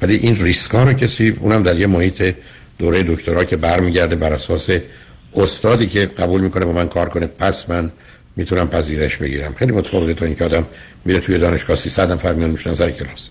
ولی 0.03 0.17
این 0.17 0.37
ریسکا 0.37 0.85
رو 0.85 0.93
کسی 0.93 1.37
اونم 1.41 1.63
در 1.63 1.79
یه 1.79 1.87
محیط 1.87 2.35
دوره 2.79 3.03
دکترا 3.03 3.45
که 3.45 3.57
برمیگرده 3.57 4.17
بر 4.17 4.33
اساس 4.33 4.71
استادی 5.37 5.87
که 5.87 6.07
قبول 6.07 6.41
می‌کنه 6.41 6.65
با 6.65 6.73
من 6.73 6.89
کار 6.89 7.09
کنه 7.09 7.27
پس 7.27 7.71
من 7.71 7.93
می‌تونم 8.37 8.69
پذیرش 8.69 9.17
بگیرم. 9.17 9.55
خیلی 9.55 9.73
متفاوته 9.73 10.15
تا 10.15 10.25
اینکه 10.25 10.45
آدم 10.45 10.67
میره 11.05 11.21
توی 11.21 11.39
دانشگاه 11.39 11.77
300 11.77 12.13
نفر 12.13 12.33
میان 12.33 12.51
میشن 12.51 12.75
سر 12.75 12.91
کلاس. 12.91 13.31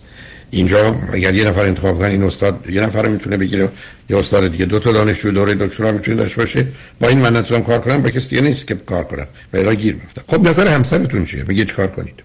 اینجا 0.52 0.96
اگر 1.14 1.34
یه 1.34 1.44
نفر 1.44 1.62
انتخاب 1.62 1.98
کنن 1.98 2.10
این 2.10 2.24
استاد 2.24 2.70
یه 2.70 2.82
نفر 2.82 3.08
می‌تونه 3.08 3.38
بگیره 3.38 3.70
یه 4.10 4.18
استاد 4.18 4.48
دیگه 4.48 4.66
دو 4.66 4.80
تا 4.80 4.92
دانشجو 4.92 5.32
دوره 5.32 5.56
دکترا 5.56 5.92
می‌تونه 5.92 6.18
داشته 6.18 6.36
باشه. 6.36 6.68
با 7.00 7.08
این 7.08 7.20
من 7.20 7.36
نتونم 7.36 7.64
کار 7.64 7.80
کنم 7.80 8.02
با 8.02 8.10
کسی 8.10 8.30
دیگه 8.30 8.42
نیست 8.42 8.68
که 8.68 8.76
کار 8.76 9.04
کنم. 9.04 9.28
و 9.54 9.58
الا 9.58 9.74
گیر 9.74 9.94
میفتم 9.94 10.22
خب 10.28 10.48
نظر 10.48 10.68
همسرتون 10.68 11.26
چیه؟ 11.26 11.44
بگید 11.44 11.68
چیکار 11.68 11.88
کنید. 11.88 12.24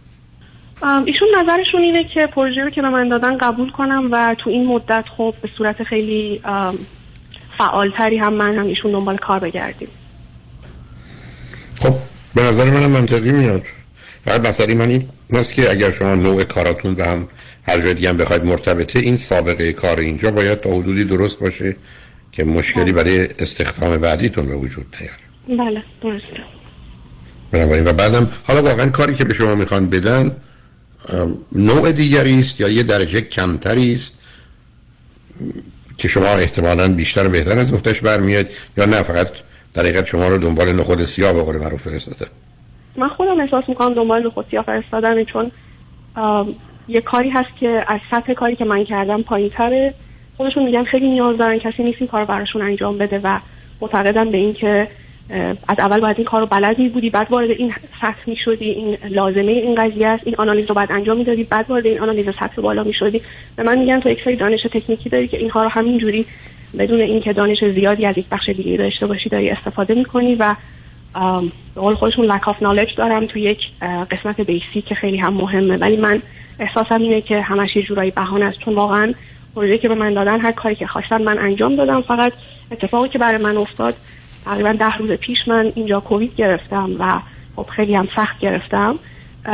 ایشون 0.83 1.28
نظرشون 1.38 1.83
اینه 1.83 2.04
که 2.14 2.28
پروژه 2.35 2.64
رو 2.64 2.71
که 2.71 2.83
من 2.83 3.09
دادن 3.09 3.37
قبول 3.37 3.71
کنم 3.71 4.09
و 4.12 4.37
تو 4.38 4.50
این 4.50 4.66
مدت 4.66 5.04
خب 5.16 5.35
به 5.42 5.49
صورت 5.59 5.83
خیلی 5.83 6.40
فعالتری 7.58 8.16
هم 8.16 8.32
من 8.32 8.58
هم 8.58 8.66
ایشون 8.66 8.92
دنبال 8.92 9.16
کار 9.16 9.38
بگردیم. 9.38 9.88
خب 11.80 11.94
به 12.34 12.42
نظر 12.42 12.64
منم 12.64 12.90
منطقی 12.90 13.32
میاد. 13.32 13.62
فقط 14.25 14.48
مسئله 14.48 14.75
من 14.75 14.88
این 14.88 15.08
است 15.32 15.54
که 15.54 15.70
اگر 15.70 15.90
شما 15.90 16.14
نوع 16.14 16.44
کاراتون 16.44 16.94
به 16.94 17.04
هم 17.06 17.28
هر 17.62 17.80
جای 17.80 17.94
دیگه 17.94 18.08
هم 18.08 18.16
بخواید 18.16 18.44
مرتبطه 18.44 18.98
این 18.98 19.16
سابقه 19.16 19.72
کار 19.72 19.98
اینجا 19.98 20.30
باید 20.30 20.60
تا 20.60 20.70
حدودی 20.70 21.04
درست 21.04 21.38
باشه 21.38 21.76
که 22.32 22.44
مشکلی 22.44 22.92
بله. 22.92 22.92
برای 22.92 23.28
استخدام 23.38 23.98
بعدیتون 23.98 24.46
به 24.46 24.54
وجود 24.54 24.96
نیاره 25.00 25.64
بله 25.64 25.82
درسته. 26.02 26.44
بنابراین 27.50 27.86
و 27.86 27.92
بعدم 27.92 28.28
حالا 28.44 28.62
واقعا 28.62 28.90
کاری 28.90 29.14
که 29.14 29.25
به 29.25 29.34
شما 29.34 29.54
می‌خوان 29.54 29.90
بدن 29.90 30.36
نوع 31.52 31.92
دیگری 31.92 32.38
است 32.38 32.60
یا 32.60 32.68
یه 32.68 32.82
درجه 32.82 33.20
کمتری 33.20 33.94
است؟ 33.94 34.18
که 35.98 36.08
شما 36.08 36.26
احتمالا 36.26 36.88
بیشتر 36.88 37.26
و 37.26 37.30
بهتر 37.30 37.58
از 37.58 37.74
نقطش 37.74 38.00
برمیاد 38.00 38.46
یا 38.76 38.84
نه 38.84 39.02
فقط 39.02 39.28
در 39.74 39.82
حقیقت 39.82 40.06
شما 40.06 40.28
رو 40.28 40.38
دنبال 40.38 40.72
نخود 40.72 41.04
سیاه 41.04 41.32
به 41.32 41.42
قول 41.42 41.56
معروف 41.56 41.82
فرستاده. 41.82 42.26
من 42.96 43.08
خودم 43.08 43.40
احساس 43.40 43.64
می‌کنم 43.68 43.94
دنبال 43.94 44.26
نخود 44.26 44.46
سیاه 44.50 44.64
فرستادن 44.64 45.24
چون 45.24 45.50
یه 46.88 47.00
کاری 47.00 47.30
هست 47.30 47.48
که 47.60 47.84
از 47.88 48.00
سطح 48.10 48.32
کاری 48.32 48.56
که 48.56 48.64
من 48.64 48.84
کردم 48.84 49.22
پایین 49.22 49.50
تره 49.50 49.94
خودشون 50.36 50.64
میگن 50.64 50.84
خیلی 50.84 51.08
نیاز 51.08 51.38
دارن 51.38 51.58
کسی 51.58 51.82
نیست 51.82 51.96
این 52.00 52.08
کار 52.08 52.24
براشون 52.24 52.62
انجام 52.62 52.98
بده 52.98 53.20
و 53.24 53.38
معتقدن 53.80 54.30
به 54.30 54.38
این 54.38 54.54
که 54.54 54.88
از 55.68 55.76
اول 55.78 56.00
باید 56.00 56.16
این 56.16 56.25
کار 56.25 56.40
رو 56.40 56.47
بلدی 56.47 56.88
بودی 56.88 57.11
بعد 57.11 57.26
وارد 57.30 57.50
این 57.50 57.75
سطح 58.02 58.21
می 58.26 58.37
شدی 58.45 58.71
این 58.71 58.99
لازمه 59.11 59.52
این 59.52 59.75
قضیه 59.75 60.06
است 60.06 60.23
این 60.26 60.35
آنالیز 60.38 60.66
رو 60.66 60.75
بعد 60.75 60.92
انجام 60.92 61.16
می‌دادی 61.16 61.45
بعد 61.45 61.71
وارد 61.71 61.87
این 61.87 62.00
آنالیز 62.00 62.26
سطح 62.40 62.62
بالا 62.62 62.85
می 62.85 62.95
شدی 62.95 63.23
به 63.56 63.62
من 63.62 63.78
میگن 63.78 64.00
تو 64.00 64.09
یک 64.09 64.25
سری 64.25 64.37
دانش 64.37 64.62
تکنیکی 64.62 65.09
داری 65.09 65.28
که 65.28 65.37
اینها 65.37 65.62
رو 65.62 65.68
همینجوری 65.68 66.26
بدون 66.78 67.00
اینکه 67.00 67.33
دانش 67.33 67.64
زیادی 67.75 68.06
از 68.06 68.18
یک 68.18 68.26
بخش 68.28 68.49
دیگه 68.49 68.76
داشته 68.76 69.06
باشی 69.06 69.28
داری 69.28 69.50
استفاده 69.50 69.95
می‌کنی 69.95 70.35
و 70.35 70.54
به 71.75 71.80
قول 71.80 71.95
خودشون 71.95 72.25
لک 72.25 72.49
آف 72.49 72.62
نالج 72.62 72.88
دارم 72.97 73.26
تو 73.26 73.38
یک 73.38 73.59
قسمت 74.11 74.40
بیسی 74.40 74.83
که 74.88 74.95
خیلی 74.95 75.16
هم 75.16 75.35
مهمه. 75.35 75.76
ولی 75.76 75.97
من 75.97 76.23
احساسم 76.59 77.02
اینه 77.02 77.21
که 77.21 77.40
همش 77.40 77.76
یه 77.76 77.83
جورایی 77.83 78.11
بهانه 78.11 78.45
است. 78.45 78.59
چون 78.59 78.75
واقعا 78.75 79.14
پروژه 79.54 79.78
که 79.78 79.88
به 79.88 79.95
من 79.95 80.14
دادن 80.14 80.40
هر 80.40 80.52
کاری 80.52 80.75
که 80.75 80.87
خواستن 80.87 81.23
من 81.23 81.38
انجام 81.38 81.76
دادم. 81.76 82.00
فقط 82.00 82.33
اتفاقی 82.71 83.09
که 83.09 83.18
برای 83.18 83.42
من 83.42 83.56
افتاد 83.56 83.95
تقریبا 84.46 84.72
ده 84.72 84.96
روز 84.96 85.10
پیش 85.10 85.38
من 85.46 85.72
اینجا 85.74 86.00
کووید 86.00 86.34
گرفتم 86.36 86.90
و 86.98 87.20
خب 87.56 87.66
خیلی 87.76 87.94
هم 87.94 88.08
سخت 88.16 88.38
گرفتم. 88.38 88.98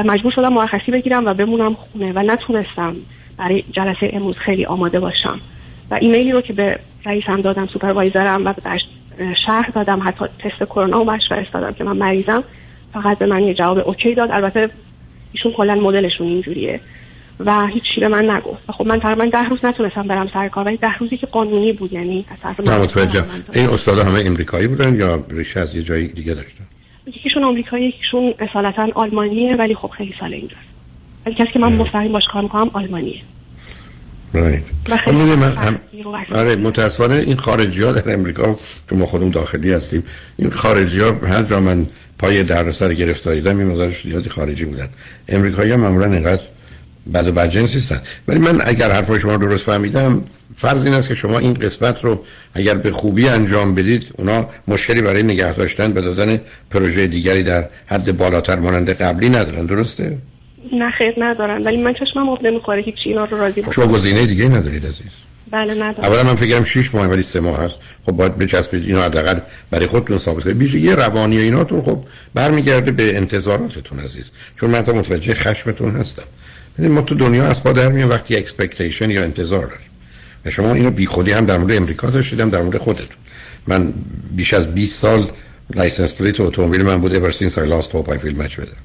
مجبور 0.04 0.32
شدم 0.32 0.52
مرخصی 0.52 0.90
بگیرم 0.90 1.26
و 1.26 1.34
بمونم 1.34 1.74
خونه 1.74 2.12
و 2.12 2.22
نتونستم 2.22 2.96
برای 3.36 3.64
جلسه 3.70 4.10
امروز 4.12 4.36
خیلی 4.36 4.64
آماده 4.64 5.00
باشم. 5.00 5.40
و 5.90 5.94
ایمیلی 6.00 6.32
رو 6.32 6.40
که 6.40 6.52
به 6.52 6.78
رئیسم 7.04 7.40
دادم 7.40 7.66
supervisor 7.66 8.37
م 8.37 8.44
و 8.44 8.52
به 8.52 9.34
شهر 9.46 9.70
دادم 9.74 10.02
حتی 10.04 10.24
تست 10.38 10.64
کرونا 10.64 11.00
و 11.00 11.04
برش 11.04 11.28
فرستادم 11.28 11.72
که 11.72 11.84
من 11.84 11.96
مریضم 11.96 12.44
فقط 12.92 13.18
به 13.18 13.26
من 13.26 13.42
یه 13.42 13.54
جواب 13.54 13.78
okay 13.78 14.14
داد. 14.14 14.30
البته 14.30 14.70
ایشون 15.32 15.52
کلا 15.52 15.74
مدلشون 15.74 16.26
اینجوریه. 16.26 16.80
و 17.46 17.66
هیچی 17.66 18.00
به 18.00 18.08
من 18.08 18.30
نگفت. 18.30 18.70
خب 18.70 18.86
من 18.86 19.00
تقریبا 19.00 19.24
ده 19.24 19.48
روز 19.48 19.64
نتونستم 19.64 20.02
برم 20.02 20.28
سر 20.34 20.48
کار 20.48 20.64
ولی 20.64 20.76
ده 20.76 20.98
روزی 20.98 21.16
که 21.16 21.26
قانونی 21.26 21.72
بود 21.72 21.92
یعنی 21.92 22.24
متوجه. 22.58 23.24
این 23.52 23.68
استاد 23.68 23.98
همه 23.98 24.22
امریکایی 24.26 24.66
بودن 24.66 24.94
یا 24.94 25.24
ریشه 25.30 25.60
از 25.60 25.74
یه 25.74 25.82
جایی 25.82 26.08
دیگه 26.08 26.34
داشتن؟ 26.34 26.64
یکیشون 27.06 27.44
آمریکایی 27.44 27.88
یکیشون 27.88 28.34
اصالتا 28.38 28.88
آلمانیه 28.94 29.56
ولی 29.56 29.74
خب 29.74 29.88
خیلی 29.88 30.14
سال 30.20 30.34
اینجاست 30.34 30.62
ولی 31.26 31.34
کسی 31.34 31.52
که 31.52 31.58
من 31.58 31.72
مستقیم 31.72 32.12
باش 32.12 32.24
کار 32.32 32.42
می‌کنم 32.42 32.70
آلمانیه. 32.72 33.20
خب 34.32 35.12
من 35.12 35.52
هم... 35.52 35.80
آره 36.34 36.56
متاسفانه 36.56 37.14
این 37.14 37.36
خارجی 37.36 37.82
ها 37.82 37.92
در 37.92 38.14
امریکا 38.14 38.56
که 38.88 38.94
ما 38.94 39.06
خودمون 39.06 39.30
داخلی 39.30 39.72
هستیم 39.72 40.02
این 40.36 40.50
خارجی 40.50 41.00
ها 41.00 41.12
هر 41.12 41.42
جا 41.42 41.60
من 41.60 41.86
پای 42.18 42.42
در 42.42 42.72
سر 42.72 42.94
گرفتاری 42.94 43.40
دادم 43.40 43.58
این 43.58 43.68
مقدارش 43.68 44.02
زیادی 44.02 44.30
خارجی 44.30 44.64
بودن. 44.64 44.88
امریکایی 45.28 45.70
ها 45.70 45.76
معمولا 45.76 46.12
اینقدر 46.12 46.42
بد 47.14 47.28
و 47.28 47.32
بدجنس 47.32 47.74
نیستن 47.74 48.00
ولی 48.28 48.38
من 48.38 48.60
اگر 48.64 48.90
حرف 48.90 49.18
شما 49.18 49.36
درست 49.36 49.66
فهمیدم 49.66 50.22
فرض 50.56 50.84
این 50.84 50.94
است 50.94 51.08
که 51.08 51.14
شما 51.14 51.38
این 51.38 51.54
قسمت 51.54 52.04
رو 52.04 52.24
اگر 52.54 52.74
به 52.74 52.92
خوبی 52.92 53.28
انجام 53.28 53.74
بدید 53.74 54.14
اونا 54.18 54.48
مشکلی 54.68 55.02
برای 55.02 55.22
نگه 55.22 55.52
داشتن 55.52 55.92
به 55.92 56.00
دادن 56.00 56.40
پروژه 56.70 57.06
دیگری 57.06 57.42
در 57.42 57.68
حد 57.86 58.16
بالاتر 58.16 58.58
مانند 58.58 58.90
قبلی 58.90 59.28
ندارن. 59.28 59.66
درسته؟ 59.66 60.18
نه 60.72 60.90
خیر 60.90 61.14
ندارن. 61.18 61.64
ولی 61.64 61.76
من 61.76 61.92
چشمم 61.92 62.28
آب 62.28 62.46
نمی‌خوره 62.46 62.82
هیچ 62.82 62.94
اینا 63.04 63.24
رو 63.24 63.38
راضی 63.38 63.62
شما 63.70 63.86
گزینه 63.86 64.26
دیگه 64.26 64.48
ندارید 64.48 64.86
عزیز؟ 64.86 65.12
بله 65.50 65.74
ندارم. 65.74 66.12
اولا 66.12 66.22
من 66.22 66.34
فکرم 66.34 66.64
6 66.64 66.94
ماه 66.94 67.06
ولی 67.06 67.22
3 67.22 67.40
ماه 67.40 67.58
هست. 67.58 67.78
خب 68.02 68.12
باید 68.12 68.38
بچسبید 68.38 68.84
اینو 68.84 69.02
حداقل 69.02 69.38
برای 69.70 69.86
خودتون 69.86 70.18
ثابت 70.18 70.44
کنید. 70.44 70.74
یه 70.74 70.94
روانی 70.94 71.38
ایناتون 71.38 71.82
خب 71.82 72.04
برمیگرده 72.34 72.92
به 72.92 73.16
انتظاراتتون 73.16 74.00
عزیز. 74.00 74.32
چون 74.60 74.70
من 74.70 74.82
تا 74.82 74.92
متوجه 74.92 75.34
خشمتون 75.34 75.96
هستم. 75.96 76.22
ما 76.78 77.02
تو 77.02 77.14
دنیا 77.14 77.46
از 77.46 77.62
در 77.62 77.88
میان 77.88 78.08
وقتی 78.08 78.36
expectation 78.36 79.10
یا 79.10 79.22
انتظار 79.22 79.66
داریم. 79.66 79.88
شما 80.48 80.74
اینو 80.74 80.90
بیخودی 80.90 81.32
هم 81.32 81.46
در 81.46 81.58
مورد 81.58 81.72
امریکا 81.72 82.10
داشتید 82.10 82.40
هم 82.40 82.50
در 82.50 82.62
مورد 82.62 82.78
خودتون. 82.78 83.16
من 83.66 83.92
بیش 84.36 84.54
از 84.54 84.74
20 84.74 84.98
سال 84.98 85.30
license 85.74 86.14
plate 86.14 86.40
اتومبیل 86.40 86.82
من 86.82 87.00
بوده 87.00 87.20
ever 87.20 87.34
since 87.34 87.52
I 87.52 87.84
lost 87.84 87.92
hope 87.92 88.08
I 88.08 88.18
feel 88.18 88.42
much 88.42 88.56
better. 88.56 88.76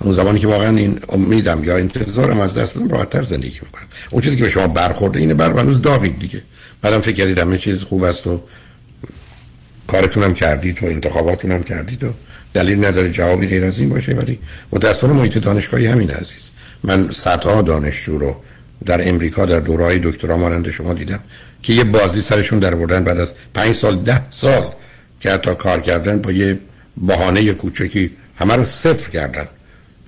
اون 0.00 0.12
زمانی 0.12 0.40
که 0.40 0.46
واقعا 0.46 0.76
این 0.76 1.00
امیدم 1.08 1.64
یا 1.64 1.76
انتظارم 1.76 2.40
از 2.40 2.54
دست 2.54 2.74
دادم 2.74 2.88
راحتتر 2.88 3.22
زندگی 3.22 3.60
می‌کنم. 3.62 3.86
اون 4.10 4.22
چیزی 4.22 4.36
که 4.36 4.42
به 4.42 4.48
شما 4.48 4.68
برخورده 4.68 5.18
اینه 5.18 5.34
بر 5.34 5.50
هنوز 5.50 5.82
داغید 5.82 6.18
دیگه. 6.18 6.42
بعدم 6.82 7.00
فکر 7.00 7.16
کردید 7.16 7.38
همه 7.38 7.58
چیز 7.58 7.82
خوب 7.82 8.02
است 8.02 8.26
و 8.26 8.40
کارتونم 9.86 10.34
کردید 10.34 10.82
و 10.82 10.86
انتخاباتونم 10.86 11.62
کردید 11.62 12.04
و 12.04 12.12
دلیل 12.54 12.84
نداره 12.84 13.10
جوابی 13.10 13.46
غیر 13.46 13.64
از 13.64 13.78
این 13.78 13.88
باشه 13.88 14.12
ولی 14.12 14.38
متاسفانه 14.72 15.12
محیط 15.12 15.38
دانشگاهی 15.38 15.86
همین 15.86 16.10
عزیز. 16.10 16.50
من 16.84 17.10
صدها 17.10 17.62
دانشجو 17.62 18.18
رو 18.18 18.36
در 18.86 19.08
امریکا 19.08 19.46
در 19.46 19.60
دورهای 19.60 19.98
دکترا 19.98 20.36
مانند 20.36 20.70
شما 20.70 20.94
دیدم 20.94 21.20
که 21.62 21.72
یه 21.72 21.84
بازی 21.84 22.22
سرشون 22.22 22.58
در 22.58 22.74
بردن 22.74 23.04
بعد 23.04 23.20
از 23.20 23.34
پنج 23.54 23.74
سال 23.74 23.98
ده 23.98 24.30
سال 24.30 24.72
که 25.20 25.30
حتی 25.30 25.54
کار 25.54 25.80
کردن 25.80 26.18
با 26.18 26.32
یه 26.32 26.58
بهانه 26.96 27.52
کوچکی 27.52 28.10
همه 28.36 28.56
رو 28.56 28.64
صفر 28.64 29.10
کردن 29.10 29.48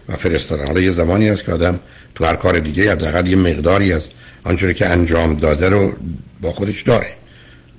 و 0.09 0.17
فرستادن. 0.17 0.67
حالا 0.67 0.81
یه 0.81 0.91
زمانی 0.91 1.29
هست 1.29 1.45
که 1.45 1.53
آدم 1.53 1.81
تو 2.15 2.25
هر 2.25 2.37
کار 2.37 2.59
دیگه 2.59 2.93
حداقل 2.93 3.27
یه 3.27 3.37
مقداری 3.37 3.93
از 3.93 4.11
آنچه 4.45 4.75
که 4.75 4.87
انجام 4.87 5.35
داده 5.35 5.69
رو 5.69 5.93
با 6.41 6.53
خودش 6.53 6.83
داره. 6.83 7.13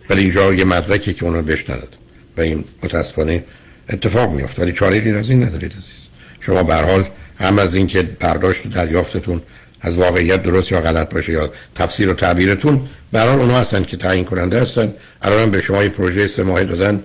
ولی 0.09 0.21
اینجا 0.21 0.53
یه 0.53 0.63
مدرکی 0.63 1.13
که 1.13 1.25
اونو 1.25 1.41
بهش 1.41 1.69
نداد 1.69 1.95
و 2.37 2.41
این 2.41 2.63
متاسفانه 2.83 3.43
اتفاق 3.89 4.31
میفته 4.31 4.61
ولی 4.61 4.71
چاره 4.71 4.99
غیر 4.99 5.17
از 5.17 5.29
این 5.29 5.43
ندارید 5.43 5.71
عزیز. 5.71 6.07
شما 6.39 6.63
به 6.63 6.75
حال 6.75 7.05
هم 7.41 7.59
از 7.59 7.75
اینکه 7.75 8.03
برداشت 8.03 8.65
و 8.65 8.69
دریافتتون 8.69 9.41
از 9.81 9.97
واقعیت 9.97 10.43
درست 10.43 10.71
یا 10.71 10.81
غلط 10.81 11.13
باشه 11.13 11.33
یا 11.33 11.51
تفسیر 11.75 12.09
و 12.09 12.13
تعبیرتون 12.13 12.81
برای 13.11 13.35
اونها 13.35 13.59
هستن 13.59 13.83
که 13.83 13.97
تعیین 13.97 14.25
کننده 14.25 14.61
هستن. 14.61 14.93
الان 15.21 15.51
به 15.51 15.61
شما 15.61 15.83
یه 15.83 15.89
پروژه 15.89 16.27
سه 16.27 16.43
ماهه 16.43 16.63
دادن. 16.63 17.03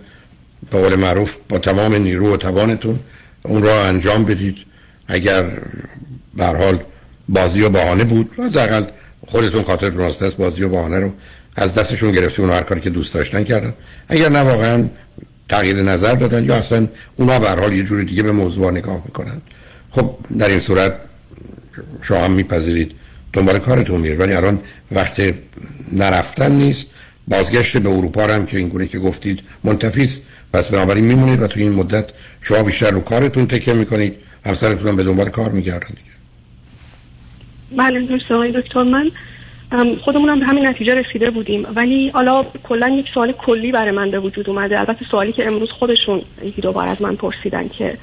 به 0.70 0.79
قول 0.79 0.94
معروف 0.94 1.37
با 1.49 1.59
تمام 1.59 1.94
نیرو 1.94 2.35
و 2.35 2.37
توانتون 2.37 2.99
اون 3.42 3.62
را 3.62 3.85
انجام 3.85 4.25
بدید. 4.25 4.57
اگر 5.09 5.44
به 6.35 6.44
حال 6.44 6.79
بازی 7.29 7.62
و 7.62 7.68
بهانه 7.68 8.05
بود 8.05 8.31
حداقل 8.38 8.85
خودتون 9.27 9.62
خاطر 9.62 9.90
راست 9.90 10.22
است 10.22 10.37
بازی 10.37 10.62
و 10.62 10.68
بهانه 10.68 11.01
رو 11.01 11.12
از 11.57 11.75
دستشون 11.75 12.12
گرفتی 12.12 12.42
اون 12.42 12.51
هر 12.51 12.62
کاری 12.62 12.81
که 12.81 12.90
دوست 12.90 13.14
داشتن 13.14 13.44
کردن. 13.44 13.75
اگر 14.09 14.29
نه 14.29 14.38
واقعا 14.38 14.85
تغییر 15.49 15.83
نظر 15.83 16.14
دادن 16.14 16.44
یا 16.44 16.55
اصلا 16.55 16.88
اونا 17.16 17.38
به 17.38 17.51
حال 17.51 17.72
یه 17.72 17.83
جور 17.83 18.03
دیگه 18.03 18.22
به 18.22 18.33
موضوع 18.33 18.70
نگاه 18.70 19.03
می‌کنن. 19.05 19.42
خب 19.96 20.11
در 20.38 20.48
این 20.48 20.61
صورت 20.61 20.92
شما 22.02 22.18
هم 22.18 22.32
میپذیرید 22.32 22.92
دنبال 23.32 23.59
کارتون 23.59 24.00
میره 24.00 24.16
ولی 24.16 24.32
الان 24.32 24.61
وقت 24.92 25.35
نرفتن 25.92 26.52
نیست. 26.52 26.90
بازگشت 27.28 27.76
به 27.76 27.88
اروپا 27.88 28.22
هم 28.22 28.46
که 28.46 28.59
اینگونه 28.59 28.87
که 28.87 28.98
گفتید 28.98 29.40
منتفیست 29.64 30.22
پس 30.52 30.70
بنابراین 30.70 31.04
میمونید 31.04 31.42
و 31.42 31.46
تو 31.46 31.61
این 31.61 31.72
مدت 31.72 32.11
شما 32.40 32.62
بیشتر 32.62 32.90
رو 32.90 33.00
کارتون 33.00 33.46
تکه 33.46 33.72
می‌کنید. 33.74 34.14
همسرتون 34.46 34.88
هم 34.88 34.96
به 34.96 35.04
دنبال 35.04 35.28
کار 35.28 35.50
میگردن 35.50 35.88
دیگه. 35.88 36.16
بله 37.76 38.00
درسته 38.00 38.61
دکتر. 38.61 38.82
من 38.82 39.11
خودمونم 40.00 40.40
به 40.40 40.46
همین 40.46 40.66
نتیجه 40.66 40.94
رسیده 40.94 41.30
بودیم. 41.30 41.66
ولی 41.74 42.09
حالا 42.09 42.44
کلا 42.62 42.88
یک 42.88 43.06
سوال 43.14 43.32
کلی 43.32 43.72
برای 43.72 43.90
من 43.90 44.11
به 44.11 44.18
وجود 44.18 44.50
اومده. 44.50 44.80
البته 44.80 45.04
سوالی 45.11 45.32
که 45.32 45.46
امروز 45.46 45.70
خودشون 45.70 46.22
یکی 46.42 46.61
دوبار 46.62 46.88
از 46.88 47.02
من 47.02 47.16
پرسیدن 47.16 47.68
که 47.68 47.98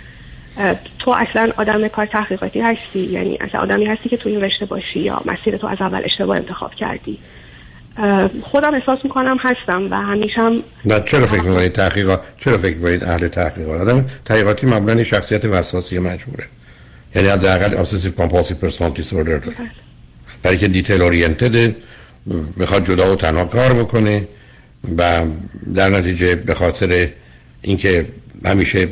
تو 1.00 1.12
اصلا 1.12 1.52
آدم 1.58 1.88
کار 1.88 2.06
تحقیقاتی 2.06 2.62
هستی؟ 2.62 3.00
یعنی 3.00 3.38
اصلا 3.42 3.62
آدمی 3.62 3.86
هستی 3.86 4.10
که 4.10 4.18
تو 4.18 4.30
این 4.30 4.42
رشته 4.42 4.66
باشی 4.66 5.00
یا 5.00 5.22
مسیر 5.26 5.58
تو 5.58 5.68
از 5.68 5.78
اول 5.80 6.02
اشتباه 6.06 6.38
انتخاب 6.38 6.76
کردی؟ 6.76 7.20
خودم 8.42 8.74
احساس 8.74 9.00
می‌کنم 9.04 9.38
هستم 9.40 9.88
و 9.92 9.96
همیشم 9.96 10.64
نه 10.86 11.00
چرا 11.06 11.28
فکر 11.28 11.42
می‌کنید 11.42 11.72
تحقیقات 11.72 12.22
چرا 12.40 12.58
فکر 12.58 12.78
می‌کنید 12.78 13.04
اهل 13.04 13.28
تحقیقات؟ 13.28 13.82
آدم 13.82 14.06
تحقیقاتی 14.26 14.68
معمولا 14.68 15.04
شخصیت 15.04 15.46
وسواسی 15.46 16.00
مجبوره. 16.00 16.46
یعنی 17.16 17.28
حداقل 17.28 17.84
obsessive 17.84 18.22
compulsive 18.22 18.68
personality 18.68 19.02
disorder. 19.02 19.14
داره. 19.14 19.56
برای 20.44 20.58
که 20.58 20.68
دیتیل 20.68 21.02
اورینتد 21.02 21.76
می‌خواد 22.58 22.86
جدا 22.86 23.12
و 23.14 23.16
تنها 23.16 23.46
کار 23.46 23.74
بکنه 23.74 24.28
و 24.98 25.26
در 25.76 25.90
نتیجه 25.90 26.36
به 26.36 26.54
خاطر 26.54 27.10
اینکه 27.62 28.08
همیشه 28.46 28.88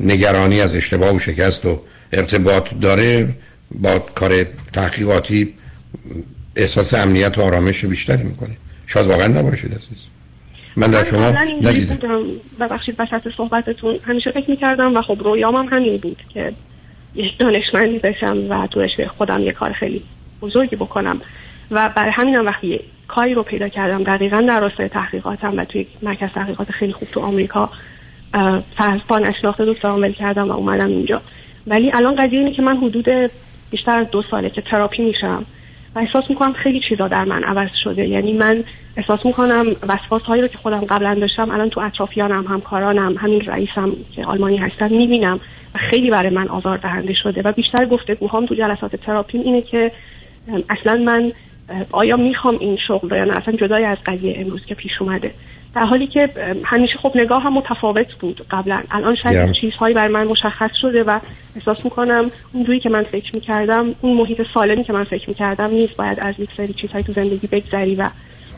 نگرانی 0.00 0.60
از 0.60 0.74
اشتباه 0.74 1.14
و 1.14 1.18
شکست 1.18 1.66
و 1.66 1.80
ارتباط 2.12 2.74
داره 2.80 3.28
با 3.70 3.98
کار 3.98 4.44
تحقیقاتی 4.72 5.54
احساس 6.56 6.94
امنیت 6.94 7.38
و 7.38 7.42
آرامش 7.42 7.84
بیشتری 7.84 8.22
می‌کنه. 8.22 8.56
شاید 8.86 9.06
واقعا 9.06 9.26
نباشید 9.26 9.74
عزیز 9.74 10.06
من 10.76 10.90
در 10.90 11.04
شما 11.04 11.30
ندیدم. 11.62 11.98
ببخشید 12.60 12.96
وسط 12.98 13.28
صحبتتون. 13.36 13.98
همیشه 14.02 14.30
فکر 14.30 14.50
می‌کردم 14.50 14.96
و 14.96 15.02
خب 15.02 15.18
رویام 15.24 15.56
هم 15.56 15.78
همین 15.78 15.96
بود 15.96 16.22
که 16.34 16.52
یک 17.14 17.38
دانشمندی 17.38 17.98
بشم 17.98 18.46
و 18.50 18.66
تو 18.66 18.80
رشته 18.80 19.08
خودم 19.08 19.42
یه 19.42 19.52
کار 19.52 19.72
خیلی 19.72 20.02
بزرگی 20.42 20.76
بکنم. 20.76 21.20
و 21.70 21.90
برای 21.96 22.12
همینم 22.14 22.46
وقتی 22.46 22.80
کاری 23.08 23.34
رو 23.34 23.42
پیدا 23.42 23.68
کردم 23.68 24.02
دقیقا 24.02 24.40
در 24.40 24.60
راستای 24.60 24.88
تحقیقاتم 24.88 25.58
و 25.58 25.64
توی 25.64 25.86
مرکز 26.02 26.28
تحقیقات 26.34 26.70
خیلی 26.70 26.92
خوب 26.92 27.08
تو 27.08 27.20
آمریکا 27.20 27.70
فرض 28.76 29.00
نشناخته 29.10 29.64
دکترام 29.64 30.02
ول 30.02 30.12
کردم 30.12 30.48
و 30.48 30.52
اومدم 30.52 30.86
اینجا. 30.86 31.20
ولی 31.66 31.90
الان 31.94 32.14
قضیه 32.14 32.38
اینه 32.38 32.52
که 32.52 32.62
من 32.62 32.76
حدود 32.76 33.06
بیشتر 33.70 33.98
از 33.98 34.10
دو 34.10 34.22
ساله 34.30 34.50
که 34.50 34.62
تراپی 34.70 35.02
میشم 35.02 35.44
و 35.94 35.98
احساس 35.98 36.24
می‌کنم 36.28 36.52
خیلی 36.52 36.80
چیزا 36.88 37.08
در 37.08 37.24
من 37.24 37.44
عوض 37.44 37.68
شده. 37.84 38.08
یعنی 38.08 38.32
من 38.32 38.64
احساس 38.96 39.26
می‌کنم 39.26 39.66
وسواس 39.88 40.22
هایی 40.22 40.42
رو 40.42 40.48
که 40.48 40.58
خودم 40.58 40.80
قبلا 40.80 41.14
داشتم 41.14 41.50
الان 41.50 41.70
تو 41.70 41.80
اطرافیانم 41.80 42.46
همکارانم 42.46 43.14
همین 43.18 43.40
رئیسم 43.40 43.92
که 44.16 44.24
آلمانی 44.24 44.56
هستن 44.56 44.92
می‌بینم 44.92 45.40
و 45.74 45.78
خیلی 45.78 46.10
برای 46.10 46.30
من 46.30 46.48
آزار 46.48 46.76
دهنده 46.76 47.14
شده. 47.22 47.42
و 47.42 47.52
بیشتر 47.52 47.86
گفتگوهام 47.86 48.46
تو 48.46 48.54
جلسات 48.54 48.96
تراپی 48.96 49.38
اینه 49.38 49.62
که 49.62 49.92
اصلا 50.68 51.02
من 51.04 51.32
آیا 51.92 52.16
می‌خوام 52.16 52.56
این 52.60 52.78
شغل 52.88 53.10
رو 53.10 53.16
یا 53.16 53.24
نه؟ 53.24 53.36
اصلا 53.36 53.54
جدای 53.56 53.84
از 53.84 53.98
قضیه 54.06 54.34
امروز 54.38 54.60
که 54.66 54.74
پیش 54.74 54.92
اومده. 55.00 55.34
در 55.74 55.86
حالی 55.86 56.06
که 56.06 56.30
همیشه 56.64 56.94
خب 57.02 57.12
نگاه 57.14 57.42
هم 57.42 57.52
متفاوت 57.52 58.14
بود 58.20 58.46
قبلا 58.50 58.82
الان 58.90 59.14
شاید 59.14 59.54
yeah. 59.54 59.60
چیزهایی 59.60 59.94
برای 59.94 60.12
من 60.12 60.26
مشخص 60.26 60.70
شده 60.80 61.02
و 61.02 61.18
احساس 61.56 61.84
می‌کنم 61.84 62.30
اونجوری 62.52 62.80
که 62.80 62.88
من 62.88 63.02
فکر 63.02 63.30
می‌کردم 63.34 63.94
اون 64.00 64.16
محیط 64.16 64.42
سالمی 64.54 64.84
که 64.84 64.92
من 64.92 65.04
فکر 65.04 65.28
می‌کردم 65.28 65.70
نیست 65.70 65.96
باید 65.96 66.20
از 66.20 66.34
یک 66.38 66.50
سری 66.56 66.72
چیزهایی 66.72 67.04
تو 67.04 67.12
زندگی 67.12 67.46
بگذری 67.46 67.94
و 67.94 68.08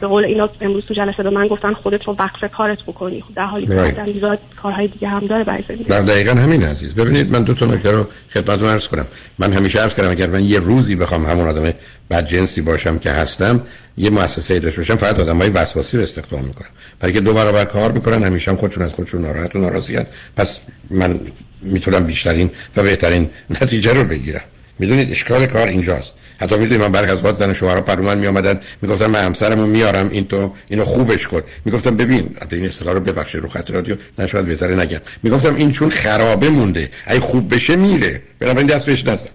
به 0.02 0.08
قول 0.08 0.24
اینا 0.24 0.50
امروز 0.60 0.84
تو 0.88 0.94
جلسه 0.94 1.22
به 1.22 1.30
من 1.30 1.46
گفتن 1.46 1.72
خودت 1.72 2.04
رو 2.04 2.16
وقف 2.18 2.54
کارت 2.56 2.82
بکنی. 2.82 3.24
در 3.36 3.44
حالی 3.44 3.66
که 3.66 4.38
کارهای 4.62 4.88
دیگه 4.88 5.08
هم 5.08 5.26
داره 5.26 5.44
برای 5.44 5.64
زندگی. 5.68 5.84
دقیقا 5.84 6.32
همین 6.32 6.62
عزیز. 6.62 6.94
ببینید 6.94 7.32
من 7.32 7.42
دو 7.42 7.54
تا 7.54 7.66
نکته 7.66 7.90
رو 7.90 8.06
خدمتتون 8.34 8.68
عرض 8.68 8.88
کنم. 8.88 9.06
من 9.38 9.52
همیشه 9.52 9.80
عرض 9.80 9.94
کردم 9.94 10.10
اگر 10.10 10.26
من 10.26 10.44
یه 10.44 10.58
روزی 10.58 10.96
بخوام 10.96 11.26
همون 11.26 11.48
آدم 11.48 11.72
بد 12.10 12.26
جنسی 12.26 12.60
باشم 12.60 12.98
که 12.98 13.10
هستم 13.10 13.60
یه 13.96 14.10
مؤسسه 14.10 14.58
داشته 14.58 14.80
باشم 14.80 14.96
فقط 14.96 15.20
آدمای 15.20 15.50
وسواسی 15.50 15.96
رو 15.96 16.02
استخدام 16.02 16.44
می‌کنم. 16.44 16.68
برای 17.00 17.12
که 17.12 17.20
دو 17.20 17.34
برابر 17.34 17.64
کار 17.64 17.92
می‌کنن 17.92 18.22
همیشه 18.22 18.50
هم 18.50 18.56
خودشون 18.56 18.84
از 18.84 18.94
خودشون 18.94 19.22
ناراحت 19.22 19.56
و 19.56 19.58
ناراضیان 19.58 20.06
پس 20.36 20.60
من 20.90 21.20
می‌تونم 21.62 22.04
بیشترین 22.04 22.50
و 22.76 22.82
بهترین 22.82 23.30
نتیجه 23.62 23.92
رو 23.92 24.04
بگیرم. 24.04 24.44
می‌دونید 24.78 25.10
اشکال 25.10 25.46
کار 25.46 25.68
اینجاست. 25.68 26.14
حتی 26.42 26.56
می‌دونید 26.56 26.82
من 26.82 26.92
برخ 26.92 27.10
از 27.10 27.24
وقت 27.24 27.34
زن 27.34 27.52
شوهرها 27.52 27.82
پر 27.82 28.00
من 28.00 28.18
می 28.18 28.26
آمدن 28.26 28.60
می‌گفتن 28.82 29.06
من 29.06 29.24
همسرمو 29.24 29.66
میارم 29.66 30.08
این 30.10 30.26
تو 30.26 30.54
اینو 30.68 30.84
خوبش 30.84 31.26
کن. 31.28 31.42
می‌گفتم 31.64 31.96
ببین 31.96 32.36
حتی 32.42 32.56
این 32.56 32.64
اصطلاح 32.66 32.94
رو 32.94 33.00
ببخشید 33.00 33.40
رو 33.40 33.48
خط 33.48 33.70
رادیو 33.70 33.96
نشاید 34.18 34.46
بهتره 34.46 34.74
نگم. 34.74 35.00
می‌گفتم 35.22 35.54
این 35.54 35.72
چون 35.72 35.90
خرابه 35.90 36.48
مونده. 36.48 36.90
ای 37.10 37.20
خوب 37.20 37.54
بشه 37.54 37.76
میره. 37.76 38.22
بنابراین 38.38 38.66
دست 38.66 38.86
بهش 38.86 39.06
نزن. 39.06 39.26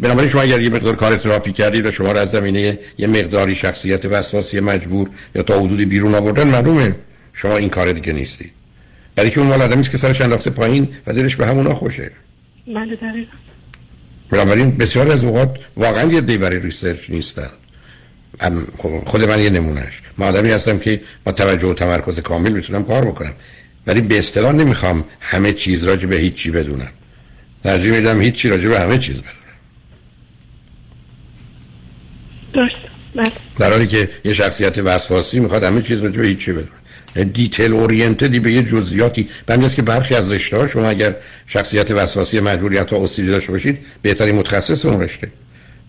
بنابراین 0.00 0.30
شما 0.30 0.42
اگر 0.42 0.60
یه 0.60 0.70
مقدار 0.70 0.96
کار 0.96 1.16
تراپی 1.16 1.52
کردید 1.52 1.86
و 1.86 1.90
شما 1.90 2.12
را 2.12 2.20
از 2.20 2.30
زمینه 2.30 2.78
یه 2.98 3.06
مقداری 3.06 3.54
شخصیت 3.54 4.04
وسواسی 4.04 4.60
مجبور 4.60 5.10
یا 5.34 5.42
تا 5.42 5.60
حدودی 5.60 5.84
بیرون 5.84 6.14
آوردن 6.14 6.46
معلومه. 6.46 6.96
شما 7.32 7.56
این 7.56 7.68
کار 7.68 7.92
دیگه 7.92 8.12
نیستی. 8.12 8.50
برای 9.14 9.30
که 9.30 9.40
اون 9.40 9.48
مال 9.48 9.62
آدمی 9.62 9.82
که 9.82 9.96
سرش 9.96 10.20
انداخته 10.20 10.50
پایین 10.50 10.88
و 11.06 11.12
دلش 11.12 11.36
به 11.36 11.46
همونا 11.46 11.74
خوشه. 11.74 12.10
بله 12.66 12.96
بنابراین 14.30 14.76
بسیار 14.76 15.10
از 15.10 15.24
اوقات 15.24 15.58
واقعا 15.76 16.12
آیدیل 16.12 16.38
برای 16.38 16.58
research 16.58 17.10
نیستن. 17.10 17.50
خب 18.78 19.02
خود 19.06 19.24
من 19.24 19.40
یه 19.40 19.50
نمونهش 19.50 20.02
من 20.18 20.26
آدمی 20.26 20.50
هستم 20.50 20.78
که 20.78 21.00
با 21.24 21.32
توجه 21.32 21.68
و 21.68 21.74
تمرکز 21.74 22.20
کامل 22.20 22.52
می‌تونم 22.52 22.84
کار 22.84 23.04
بکنم. 23.04 23.32
ولی 23.86 24.00
به 24.00 24.18
اصطلاح 24.18 24.52
نمی‌خوام 24.52 25.04
همه 25.20 25.52
چیز 25.52 25.84
راجع 25.84 26.06
به 26.06 26.16
هیچ 26.16 26.34
چی 26.34 26.50
بدونم. 26.50 26.90
ترجیح 27.64 27.92
میدم 27.92 28.20
هیچ 28.20 28.34
چی 28.34 28.48
راجع 28.48 28.68
به 28.68 28.80
همه 28.80 28.98
چیز 28.98 29.16
بدونم. 29.16 29.32
درست. 32.52 32.74
بله. 33.14 33.32
در 33.58 33.70
حالی 33.70 33.86
که 33.86 34.10
یه 34.24 34.32
شخصیت 34.34 34.78
وسواسی 34.78 35.40
می‌خواد 35.40 35.64
همه 35.64 35.82
چیز 35.82 36.02
راجع 36.02 36.20
به 36.20 36.26
هیچ 36.26 36.38
چی 36.38 36.52
بدونه. 36.52 36.68
دیتیل 37.24 37.72
اورینتدی 37.72 38.40
به 38.40 38.52
یه 38.52 38.62
جزئیاتی. 38.62 39.28
به 39.46 39.68
که 39.68 39.82
برخی 39.82 40.14
از 40.14 40.32
رشته 40.32 40.56
ها 40.56 40.66
شما 40.66 40.88
اگر 40.88 41.14
شخصیت 41.46 41.90
وسواسی 41.90 42.40
مجبوریت 42.40 42.92
یا 42.92 42.98
اوسیدی 42.98 43.28
داشته 43.28 43.52
باشید 43.52 43.78
بهترین 44.02 44.34
متخصص 44.34 44.84
اون 44.84 45.00
رشته. 45.00 45.28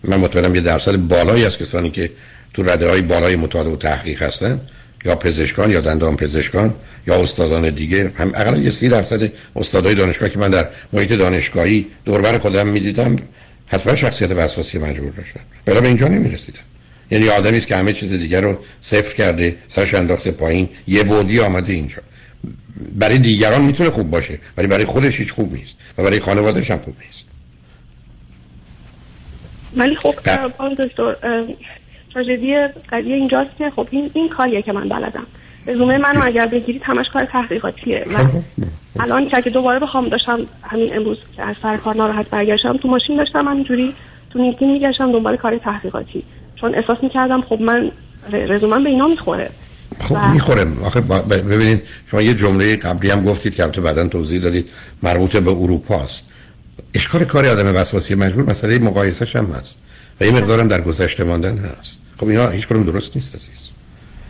من 0.04 0.16
مطمئنم 0.16 0.54
یه 0.54 0.60
درصد 0.60 0.96
بالایی 0.96 1.44
از 1.44 1.58
کسانی 1.58 1.90
که 1.90 2.10
تو 2.54 2.62
رده 2.62 2.88
های 2.88 3.02
بالای 3.02 3.36
مطالعه 3.36 3.72
و 3.72 3.76
تحقیق 3.76 4.22
هستن 4.22 4.60
یا 5.04 5.14
پزشکان 5.14 5.70
یا 5.70 5.80
دندان 5.80 6.16
پزشکان 6.16 6.74
یا 7.06 7.22
استادان 7.22 7.70
دیگه. 7.70 8.12
هم 8.16 8.32
اقلا 8.34 8.58
یه 8.58 8.70
سی 8.70 8.88
درصد 8.88 9.32
استادای 9.56 9.94
دانشگاه 9.94 10.28
که 10.28 10.38
من 10.38 10.50
در 10.50 10.68
محیط 10.92 11.12
دانشگاهی 11.12 11.86
دوربر 12.04 12.38
خودم 12.38 12.66
می‌دیدم 12.66 13.16
حتما 13.66 13.96
شخصیت 13.96 14.30
وسواسی 14.30 14.78
مجبور 14.78 15.12
داشتن. 15.12 15.40
بلا 15.64 15.80
به 15.80 15.88
اینجا 15.88 16.08
نمی‌رسیدم 16.08 16.58
یعنی 17.10 17.28
آدمی 17.28 17.56
است 17.56 17.66
که 17.66 17.76
همه 17.76 17.92
چیز 17.92 18.12
دیگر 18.12 18.40
رو 18.40 18.58
صفر 18.80 19.14
کرده 19.14 19.56
سرش 19.68 19.94
انداخته 19.94 20.30
پایین 20.30 20.68
یه 20.86 21.02
بودی 21.02 21.40
آمده 21.40 21.72
اینجا. 21.72 22.02
برای 22.98 23.18
دیگران 23.18 23.60
می‌تونه 23.60 23.90
خوب 23.90 24.10
باشه 24.10 24.38
ولی 24.56 24.66
برای 24.66 24.84
خودش 24.84 25.18
هیچ 25.18 25.32
خوب 25.32 25.52
نیست 25.52 25.76
و 25.98 26.02
برای 26.02 26.20
خانوادهش 26.20 26.70
هم 26.70 26.78
خوب 26.78 26.94
نیست. 27.06 27.24
ولی 29.76 29.94
خب 29.94 30.14
دکتر 30.78 31.44
تراژدی 32.14 32.56
قضیه 32.92 33.14
اینجاست 33.14 33.50
که 33.58 33.70
خب 33.70 33.88
این 33.90 34.10
این 34.14 34.28
کاریه 34.28 34.62
که 34.62 34.72
من 34.72 34.88
بلدم. 34.88 35.26
رزومه 35.66 35.98
منو 35.98 36.20
اگر 36.24 36.46
بگیرید 36.46 36.82
همش 36.84 37.06
کار 37.12 37.24
تحقیقاتیه. 37.24 38.04
و 38.14 38.18
خب. 38.18 38.42
الان 39.00 39.28
که 39.28 39.50
دوباره 39.50 39.78
بخوام 39.78 40.08
داشتم 40.08 40.40
همین 40.62 40.96
امروز 40.96 41.18
که 41.36 41.42
از 41.42 41.56
سر 41.62 41.76
کار 41.76 41.96
ناراحت 41.96 42.30
برگشتم 42.30 42.76
تو 42.76 42.88
ماشین 42.88 43.16
داشتم 43.16 43.48
همینجوری 43.48 43.94
تو 44.30 44.38
نیمتین 44.38 44.72
میگشتم 44.72 45.12
دنبال 45.12 45.36
کار 45.36 45.58
تحقیقاتی. 45.58 46.24
چون 46.60 46.74
احساس 46.74 46.98
می‌کردم 47.02 47.42
خب 47.42 47.60
من 47.60 47.90
رزومم 48.32 48.84
به 48.84 48.90
اینا 48.90 49.06
می‌خوره. 49.06 49.50
خب 50.00 50.12
و... 50.12 50.28
می‌خوره. 50.28 50.66
آخه 50.84 51.00
ببینید 51.00 51.82
شما 52.10 52.22
یه 52.22 52.34
جمله 52.34 52.76
قبلی 52.76 53.10
هم 53.10 53.24
گفتید 53.24 53.54
که 53.54 53.62
البته 53.62 53.80
بعدا 53.80 54.08
توضیح 54.08 54.40
دادید 54.40 54.68
مربوط 55.02 55.36
به 55.36 55.50
اروپا 55.50 56.00
است. 56.00 56.26
اشکال 56.94 57.24
کار 57.24 57.46
آدم 57.46 57.76
وسواسی 57.76 58.14
مجبور 58.14 58.50
مسئله 58.50 58.78
مقایسش 58.78 59.36
هم 59.36 59.46
هست. 59.46 59.76
و 60.20 60.24
یه 60.24 60.30
مقدارم 60.30 60.68
در 60.68 60.80
گذشته 60.80 61.24
ماندن 61.24 61.58
هست. 61.58 61.98
خب 62.20 62.28
اینا 62.28 62.48
هیچ 62.48 62.68
کدوم 62.68 62.82
درست 62.82 63.16
نیست 63.16 63.34
عزیز. 63.34 63.68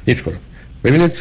هیچ 0.07 0.23
کدوم 0.23 0.41
ببینید 0.85 1.13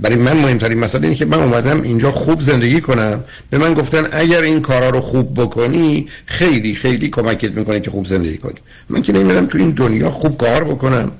برای 0.00 0.16
من 0.16 0.36
مهمترین 0.36 0.78
مسئله 0.78 1.04
اینه 1.04 1.16
که 1.16 1.24
من 1.24 1.38
اومدم 1.38 1.82
اینجا 1.82 2.10
خوب 2.10 2.40
زندگی 2.40 2.80
کنم. 2.80 3.24
به 3.50 3.58
من 3.58 3.74
گفتن 3.74 4.08
اگر 4.12 4.40
این 4.40 4.62
کارا 4.62 4.90
رو 4.90 5.00
خوب 5.00 5.40
بکنی 5.40 6.06
خیلی 6.26 6.74
خیلی 6.74 7.08
کمکت 7.08 7.50
می‌کنه 7.50 7.80
که 7.80 7.90
خوب 7.90 8.06
زندگی 8.06 8.38
کنی. 8.38 8.54
من 8.88 9.02
که 9.02 9.12
نمی‌دونم 9.12 9.46
تو 9.46 9.58
این 9.58 9.70
دنیا 9.70 10.10
خوب 10.10 10.38
کار 10.38 10.64
بکنم 10.64 11.12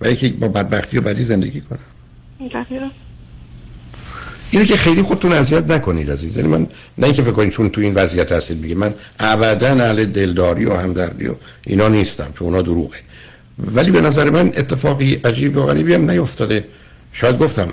و 0.00 0.12
که 0.12 0.28
با 0.28 0.48
بدبختی 0.48 0.98
و 0.98 1.00
بدی 1.00 1.24
زندگی 1.24 1.60
کنم. 1.60 1.78
اینه 4.50 4.64
که 4.64 4.76
خیلی 4.76 5.02
خودتون 5.02 5.32
اذیت 5.32 5.70
نکنید 5.70 6.10
عزیز. 6.10 6.36
یعنی 6.36 6.48
من 6.48 6.66
نه 6.98 7.06
اینکه 7.06 7.22
فکر 7.22 7.32
کنید 7.32 7.50
چون 7.50 7.68
تو 7.68 7.80
این 7.80 7.94
وضعیت 7.94 8.32
هستید 8.32 8.62
بگید 8.62 8.76
من 8.76 8.94
ابدا 9.18 9.68
اهل 9.68 10.04
دلداری 10.04 10.64
و 10.64 10.74
همدردی 10.74 11.26
و 11.26 11.34
اینا 11.66 11.88
نیستم 11.88 12.32
چون 12.38 12.48
اونا 12.48 12.62
دروغه. 12.62 12.96
ولی 13.58 13.90
به 13.90 14.00
نظر 14.00 14.30
من 14.30 14.52
اتفاقی 14.56 15.14
عجیب 15.14 15.56
و 15.56 15.62
غریبی 15.62 15.94
هم 15.94 16.10
نیفتاده. 16.10 16.64
شاید 17.12 17.38
گفتم 17.38 17.72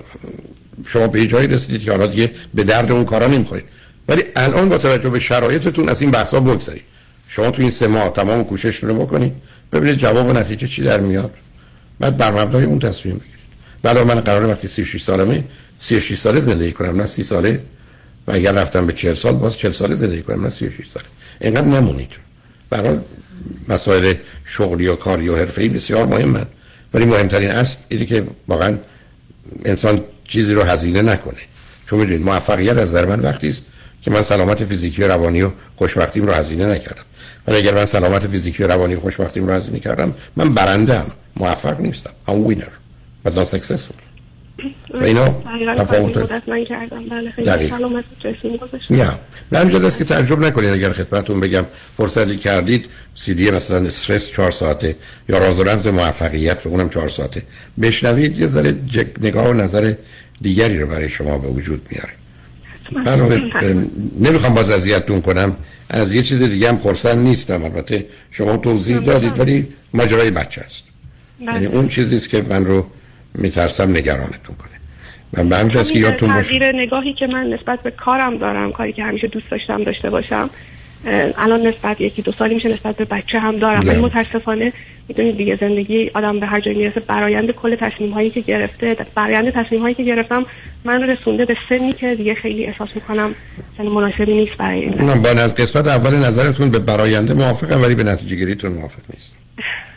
شما 0.88 1.08
به 1.08 1.28
جایی 1.28 1.48
رسیدید 1.48 1.82
که 1.82 1.92
حالا 1.92 2.08
دیگه 2.08 2.32
به 2.54 2.64
درد 2.64 2.92
اون 2.92 3.06
کارا 3.06 3.28
نمی‌خورید. 3.28 3.66
ولی 4.08 4.24
الان 4.36 4.70
با 4.70 4.78
توجه 4.78 5.10
به 5.10 5.20
شرایطتون 5.20 5.90
از 5.90 6.02
این 6.02 6.12
بحثا 6.12 6.40
بگذارید 6.40 6.84
شما 7.28 7.52
تو 7.52 7.62
این 7.62 7.72
سه 7.72 7.88
ماه 7.88 8.14
تمام 8.14 8.44
کوششتون 8.44 8.90
رو 8.90 8.96
بکنید 8.96 9.34
ببینید 9.74 9.98
جواب 9.98 10.28
و 10.28 10.34
نتیجه 10.34 10.68
چی 10.68 10.84
در 10.84 11.00
میاد. 11.00 11.32
بعد 12.00 12.18
بر 12.18 12.32
مبنای 12.32 12.64
اون 12.64 12.80
تصمیم 12.80 13.16
بگیرید. 13.16 13.40
بعد 13.84 13.98
من 13.98 14.20
قراره 14.20 14.48
وقتی 14.48 14.68
36 14.68 15.04
سالمه 15.04 15.44
36 15.80 16.18
ساله 16.18 16.40
زندگی 16.40 16.72
کنم 16.72 17.02
نه 17.02 17.06
30 17.06 17.24
ساله. 17.24 17.62
و 18.28 18.32
اگر 18.32 18.52
رفتم 18.52 18.86
به 18.86 18.94
40 18.94 19.14
سال 19.14 19.34
باز 19.34 19.58
40 19.58 19.72
ساله 19.72 19.96
زندگی 19.96 20.22
کنم 20.22 20.44
نه 20.44 20.50
36 20.50 20.88
ساله. 20.88 21.06
اینقدر 21.42 21.68
نمونید. 21.68 22.12
برای 22.70 22.98
مسائل 23.68 24.14
شغلی 24.46 24.88
و 24.88 24.96
کاری 24.96 25.30
و 25.30 25.36
حرفه‌ای 25.36 25.70
بسیار 25.70 26.06
مهمه 26.06 26.46
ولی 26.94 27.06
مهمترین 27.06 27.52
اصل 27.52 27.78
اینه 27.90 28.06
که 28.06 28.24
واقعا 28.48 28.78
انسان 29.66 30.04
چیزی 30.28 30.54
رو 30.54 30.64
هزینه 30.64 31.02
نکنه. 31.02 31.40
چون 31.86 32.00
می‌دونید 32.00 32.22
موفقیت 32.22 32.78
از 32.78 32.94
در 32.94 33.06
من 33.06 33.20
وقتی 33.20 33.50
است 33.50 33.66
که 34.02 34.12
من 34.12 34.22
سلامت 34.22 34.64
فیزیکی 34.66 35.04
و 35.04 35.08
روانی 35.08 35.42
و 35.42 35.52
خوشبختیم 35.76 36.26
رو 36.26 36.34
هزینه 36.34 36.66
نکردم. 36.66 37.04
ولی 37.48 37.58
اگر 37.58 37.74
من 37.74 37.86
سلامت 37.86 38.28
فیزیکی 38.28 38.64
و 38.64 38.68
روانی 38.68 38.96
و 38.96 39.00
خوشبختیم 39.00 39.48
رو 39.48 39.54
هزینه 39.54 39.80
کردم 39.80 40.14
من 40.36 40.54
برنده 40.54 40.96
ام 40.96 41.12
موفق 41.36 41.80
نیستم. 41.82 42.12
هم 42.28 42.46
وینر 42.46 42.70
but 43.24 43.34
not 43.36 43.48
successful. 43.48 44.09
اینا؟ 44.94 45.26
تفاوت 45.78 46.18
به 49.50 49.60
همینجا 49.60 49.80
دست 49.80 49.98
که 49.98 50.04
تعجب 50.04 50.40
نکنید 50.40 50.70
اگر 50.70 50.94
خدمتون 50.94 51.40
بگم 51.40 51.66
فرصتی 51.98 52.38
کردید 52.38 52.86
سی 53.16 53.34
دی 53.34 53.52
مثلا 53.52 53.78
استرس 53.78 54.32
چهار 54.32 54.52
ساعته 54.52 54.96
یا 55.30 55.38
راز 55.38 55.60
و 55.60 55.64
رمز 55.64 55.88
موفقیت 55.88 56.66
رو 56.66 56.72
اونم 56.72 56.90
چهار 56.90 57.10
ساعته. 57.10 57.44
بشنوید 57.82 58.40
یه 58.40 58.48
ذره 58.48 58.76
نگاه 59.22 59.50
و 59.50 59.54
نظر 59.54 59.94
دیگری 60.42 60.80
رو 60.80 60.88
برای 60.88 61.10
شما 61.10 61.38
به 61.38 61.48
وجود 61.48 61.88
میاره. 61.92 62.14
نمی‌خوام 64.20 64.54
باز 64.54 64.70
اذیتتون 64.70 65.22
کنم. 65.22 65.58
از 65.90 66.14
یه 66.14 66.24
چیز 66.24 66.44
دیگه 66.44 66.70
هم 66.70 66.78
خرسن 66.78 67.18
نیستم. 67.18 67.64
البته 67.64 68.06
شما 68.32 68.58
توضیح 68.58 69.00
دادید 69.00 69.40
ولی 69.40 69.68
ماجرای 69.94 70.32
بچه 70.32 70.62
است. 70.62 70.84
بله. 71.40 71.54
یعنی 71.54 71.66
اون 71.66 71.88
چیزیست 71.88 72.30
که 72.30 72.42
من 72.50 72.66
رو 72.66 72.88
میترسم 73.36 73.90
نگرانتون 73.92 74.56
کنه. 74.56 74.70
من 75.34 75.50
به 75.50 75.58
همین 75.58 75.84
که 75.84 76.00
یادتون 76.00 76.34
باشه. 76.34 76.72
نگاهی 76.74 77.14
که 77.14 77.28
من 77.28 77.48
نسبت 77.48 77.80
به 77.80 77.92
کارم 77.92 78.38
دارم 78.38 78.72
کاری 78.72 78.94
که 78.94 79.04
همیشه 79.04 79.28
دوست 79.28 79.52
داشتم 79.52 79.84
داشته 79.84 80.10
باشم 80.10 80.50
الان 81.38 81.68
نسبت 81.68 82.02
یکی 82.02 82.22
دو 82.22 82.32
سالی 82.32 82.56
میشه 82.56 82.70
نسبت 82.70 82.96
به 82.96 83.06
بچه 83.06 83.40
هم 83.40 83.60
دارم. 83.60 83.82
ولی 83.88 84.00
متاسفانه 84.00 84.74
می‌دونید 85.08 85.38
دیگه 85.38 85.58
زندگی 85.62 86.12
آدم 86.14 86.40
به 86.40 86.46
هر 86.46 86.60
جایی 86.60 86.78
می‌رسه. 86.78 87.00
برایند 87.00 87.52
کل 87.52 87.76
تصمیم 87.76 88.12
هایی 88.12 88.30
که 88.30 88.42
گرفته 88.42 88.98
برایند 89.16 89.50
تصمیم 89.50 89.82
هایی 89.82 89.96
که 89.96 90.04
گرفتم 90.04 90.46
من 90.84 91.04
رسونده 91.04 91.46
به 91.46 91.56
سنی 91.70 91.94
که 91.94 92.16
دیگه 92.16 92.36
خیلی 92.36 92.66
احساس 92.66 92.90
می‌کنم 92.96 93.36
سن 93.78 93.84
مناسبی 93.84 94.34
نیست 94.34 94.58
برای 94.58 94.80
این 94.80 95.22
با 95.22 95.30
قسمت 95.30 95.88
اول 95.88 96.16
نظرتون 96.16 96.70
به 96.70 96.80
براینده 96.80 97.34
موافقم 97.34 97.82
ولی 97.82 97.96
به 97.96 98.04
نتیجه 98.04 98.36
گیریتون 98.36 98.72
موافق 98.72 99.02
نیست 99.14 99.34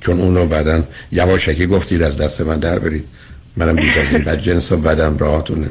چون 0.00 0.20
اونو 0.20 0.46
بعدا 0.46 0.84
یواشکی 1.12 1.66
گفتید 1.66 2.02
از 2.02 2.16
دست 2.16 2.40
من 2.40 2.58
در 2.58 2.78
برید. 2.78 3.04
منم 3.56 3.76
بیش 3.76 3.96
از 3.96 4.06
این 4.12 4.24
بد 4.24 4.40
جنس 4.40 4.72
و 4.72 4.76
نمی‌کنم. 4.76 5.70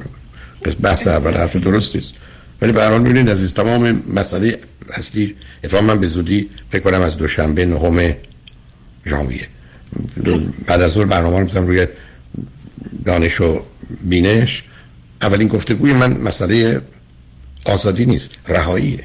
پس 0.62 0.74
بحث 0.82 1.08
اول 1.08 1.34
حرف 1.38 1.56
درستی 1.56 1.98
است 1.98 2.14
ولی 2.62 2.72
به 2.72 2.82
هر 2.82 2.90
حال 2.90 3.02
می‌بینید 3.02 3.30
عزیز 3.30 3.54
تمام 3.54 4.04
مسئله 4.14 4.60
اصلی 4.90 5.36
اتفاقا 5.64 5.84
من 5.84 6.00
به 6.00 6.08
زودی 6.08 6.50
فکر 6.72 6.82
کنم 6.82 7.02
از 7.02 7.18
دوشنبه 7.18 7.66
نهم 7.66 8.16
ژانویه. 9.06 9.48
بعد 10.68 10.82
از 10.82 10.92
ظهر 10.92 11.06
برنامه 11.06 11.40
رو 11.40 11.68
روی 11.68 11.88
دانش 13.06 13.42
و 13.42 13.62
بینش. 14.04 14.64
اولین 15.22 15.48
گفتگوی 15.48 15.94
من 15.94 16.18
مسئله 16.18 16.82
آزادی 17.66 18.06
نیست 18.06 18.32
رهاییه. 18.48 19.04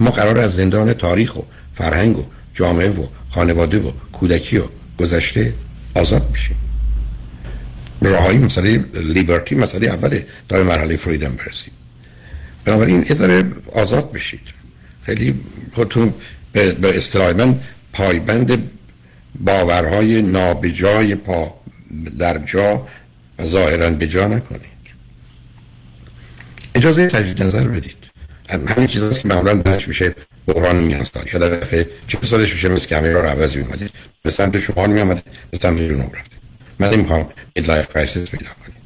ما 0.00 0.10
قرار 0.10 0.38
از 0.38 0.54
زندان 0.54 0.92
تاریخ 0.92 1.36
و 1.36 1.40
فرهنگ 1.74 2.18
و 2.18 2.24
جامعه 2.58 2.90
و 2.90 3.06
خانواده 3.30 3.78
و 3.78 3.90
کودکی 4.12 4.58
و 4.58 4.64
گذشته 4.98 5.54
آزاد 5.94 6.32
بشیم 6.32 6.56
رهایی 8.02 8.38
مسئله 8.38 8.84
لیبرتی 8.94 9.54
مسئله 9.54 9.86
اوله 9.88 10.26
تا 10.48 10.62
مرحله 10.62 10.96
فریدم 10.96 11.34
برسیم 11.34 11.72
بنابراین 12.68 13.06
یه 13.10 13.44
آزاد 13.74 14.12
بشید. 14.12 14.40
خیلی 15.06 15.34
خودتون 15.74 16.14
به 16.52 16.98
اصطلاح 16.98 17.32
من 17.32 17.60
پایبند 17.92 18.70
باورهای 19.40 20.22
نابجای 20.22 21.14
پا 21.14 21.54
در 22.18 22.38
جا 22.38 22.86
و 23.38 23.44
ظاهرا 23.44 23.90
به 23.90 24.08
جا 24.08 24.28
نکنید. 24.28 24.78
اجازه 26.74 27.08
تجدید 27.08 27.42
نظر 27.42 27.68
بدید. 27.68 27.96
همین 28.48 28.86
چیزاست 28.86 29.20
که 29.20 29.28
معمولا 29.28 29.54
بهش 29.54 29.88
میشه 29.88 30.14
بحران 30.48 30.76
میان 30.76 31.04
سال. 31.04 31.24
یا 31.32 31.38
در 31.38 31.48
دفعه 31.48 31.88
چه 32.08 32.18
سالش 32.22 32.52
میشه 32.52 32.68
مثل 32.68 32.86
که 32.86 32.96
همه 32.96 33.08
را 33.08 33.30
عوض 33.30 33.56
میمادید 33.56 33.90
به 34.22 34.30
سمت 34.30 34.58
شما 34.58 34.86
میامده 34.86 35.22
به 35.50 35.58
سمت 35.58 35.78
جنوب 35.78 36.16
رفته. 36.16 36.36
من 36.78 36.90
نمی‌خوام 36.90 37.28
این 37.54 37.64
لایف 37.64 37.88
کرایسیس 37.88 38.28
پیدا 38.28 38.50
کنید 38.64 38.78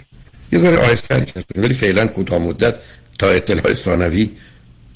یه 0.52 0.58
ذره 0.58 1.26
ولی 1.54 1.74
فعلا 1.74 2.06
کوتاه 2.06 2.38
مدت 2.38 2.74
تا 3.18 3.30
اطلاع 3.30 3.74
ثانوی 3.74 4.30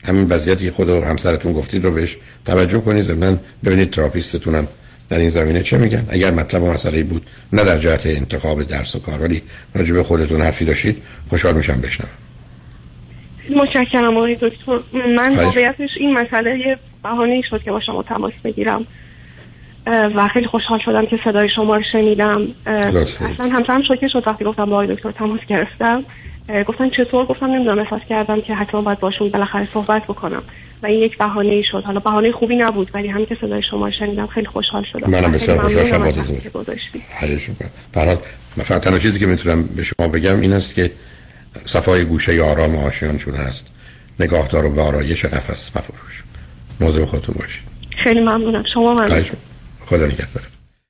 همین 0.04 0.28
وضعیتی 0.28 0.70
خود 0.70 0.88
و 0.88 1.04
همسرتون 1.04 1.52
گفتید 1.52 1.84
رو 1.84 1.90
بهش 1.90 2.16
توجه 2.44 2.80
کنید. 2.80 3.04
ضمن 3.04 3.40
ببینید 3.64 3.90
تراپیستتونم 3.90 4.68
در 5.08 5.18
این 5.18 5.30
زمینه 5.30 5.62
چه 5.62 5.78
میگن. 5.78 6.06
اگر 6.08 6.30
مطلب 6.30 6.62
و 6.62 6.72
مسئله 6.72 7.02
بود 7.02 7.26
نه 7.52 7.64
در 7.64 7.78
جهت 7.78 8.06
انتخاب 8.06 8.62
درس 8.62 8.96
و 8.96 8.98
کار 8.98 9.22
ولی 9.22 9.42
راجع 9.74 9.94
به 9.94 10.02
خودتون 10.02 10.40
حرفی 10.42 10.64
داشتید 10.64 11.02
خوشحال 11.28 11.54
میشم 11.54 11.80
بشنوم. 11.80 12.25
متشکرم 13.50 14.16
آقای 14.16 14.34
دکتر. 14.34 14.78
من 15.16 15.34
واقعیتش 15.34 15.90
این 16.00 16.18
مسئله 16.18 16.58
یه 16.58 16.78
بهانه 17.02 17.42
شد 17.50 17.62
که 17.62 17.70
با 17.70 17.80
شما 17.80 18.02
تماس 18.02 18.32
بگیرم. 18.44 18.86
و 19.86 20.28
خیلی 20.28 20.46
خوشحال 20.46 20.78
شدم 20.84 21.06
که 21.06 21.18
صدای 21.24 21.48
شما 21.56 21.76
رو 21.76 21.82
شنیدم. 21.92 22.42
اصلا 22.66 23.48
همسرم 23.52 23.82
شوکه 23.88 24.08
شد 24.08 24.22
وقتی 24.26 24.44
گفتم 24.44 24.64
با 24.64 24.72
آقای 24.72 24.94
دکتر 24.94 25.10
تماس 25.10 25.40
گرفتم. 25.48 26.04
گفتن 26.66 26.90
چطور؟ 26.90 27.24
گفتم 27.24 27.46
نمی‌دونم 27.46 27.78
احساس 27.78 28.00
کردم 28.08 28.40
که 28.40 28.54
حتما 28.54 28.82
باید 28.82 29.00
باشون 29.00 29.28
بالاخره 29.28 29.68
صحبت 29.72 30.04
بکنم. 30.04 30.42
و 30.82 30.86
این 30.86 31.02
یک 31.02 31.18
بهانه 31.18 31.52
ای 31.52 31.64
شد. 31.70 31.82
حالا 31.84 32.00
بهانه 32.00 32.32
خوبی 32.32 32.56
نبود 32.56 32.90
ولی 32.94 33.08
همین 33.08 33.26
که 33.26 33.36
صدای 33.40 33.62
شما 33.70 33.90
شنیدم 33.90 34.26
خیلی 34.26 34.46
خوشحال 34.46 34.84
شدم. 34.92 35.10
منم 35.10 35.32
بسیار 35.32 35.58
خوشحال 35.58 35.84
شدم. 36.76 37.70
برات 37.92 38.18
فقط 38.56 38.82
تنها 38.82 38.98
چیزی 38.98 39.18
که 39.18 39.26
می‌تونم 39.26 39.64
به 39.76 39.82
شما 39.82 40.08
بگم 40.08 40.40
این 40.40 40.52
است 40.52 40.74
که 40.74 40.90
صفای 41.64 42.04
گوشه 42.04 42.42
آرام 42.42 42.76
و 42.76 42.86
آشیان 42.86 43.18
چون 43.18 43.34
هست. 43.34 43.66
نگاهدار 44.20 44.64
و 44.64 44.70
به 44.70 44.82
آرایش 44.82 45.24
نفس 45.24 45.70
مفروش. 45.76 46.22
موضوع 46.80 47.04
خودتون 47.04 47.34
باشید. 47.38 47.62
خیلی 48.04 48.20
ممنونم. 48.20 48.64
شما 48.74 48.94
ممنونم 48.94 49.24
خدا 49.86 50.06
نگهدار. 50.06 50.42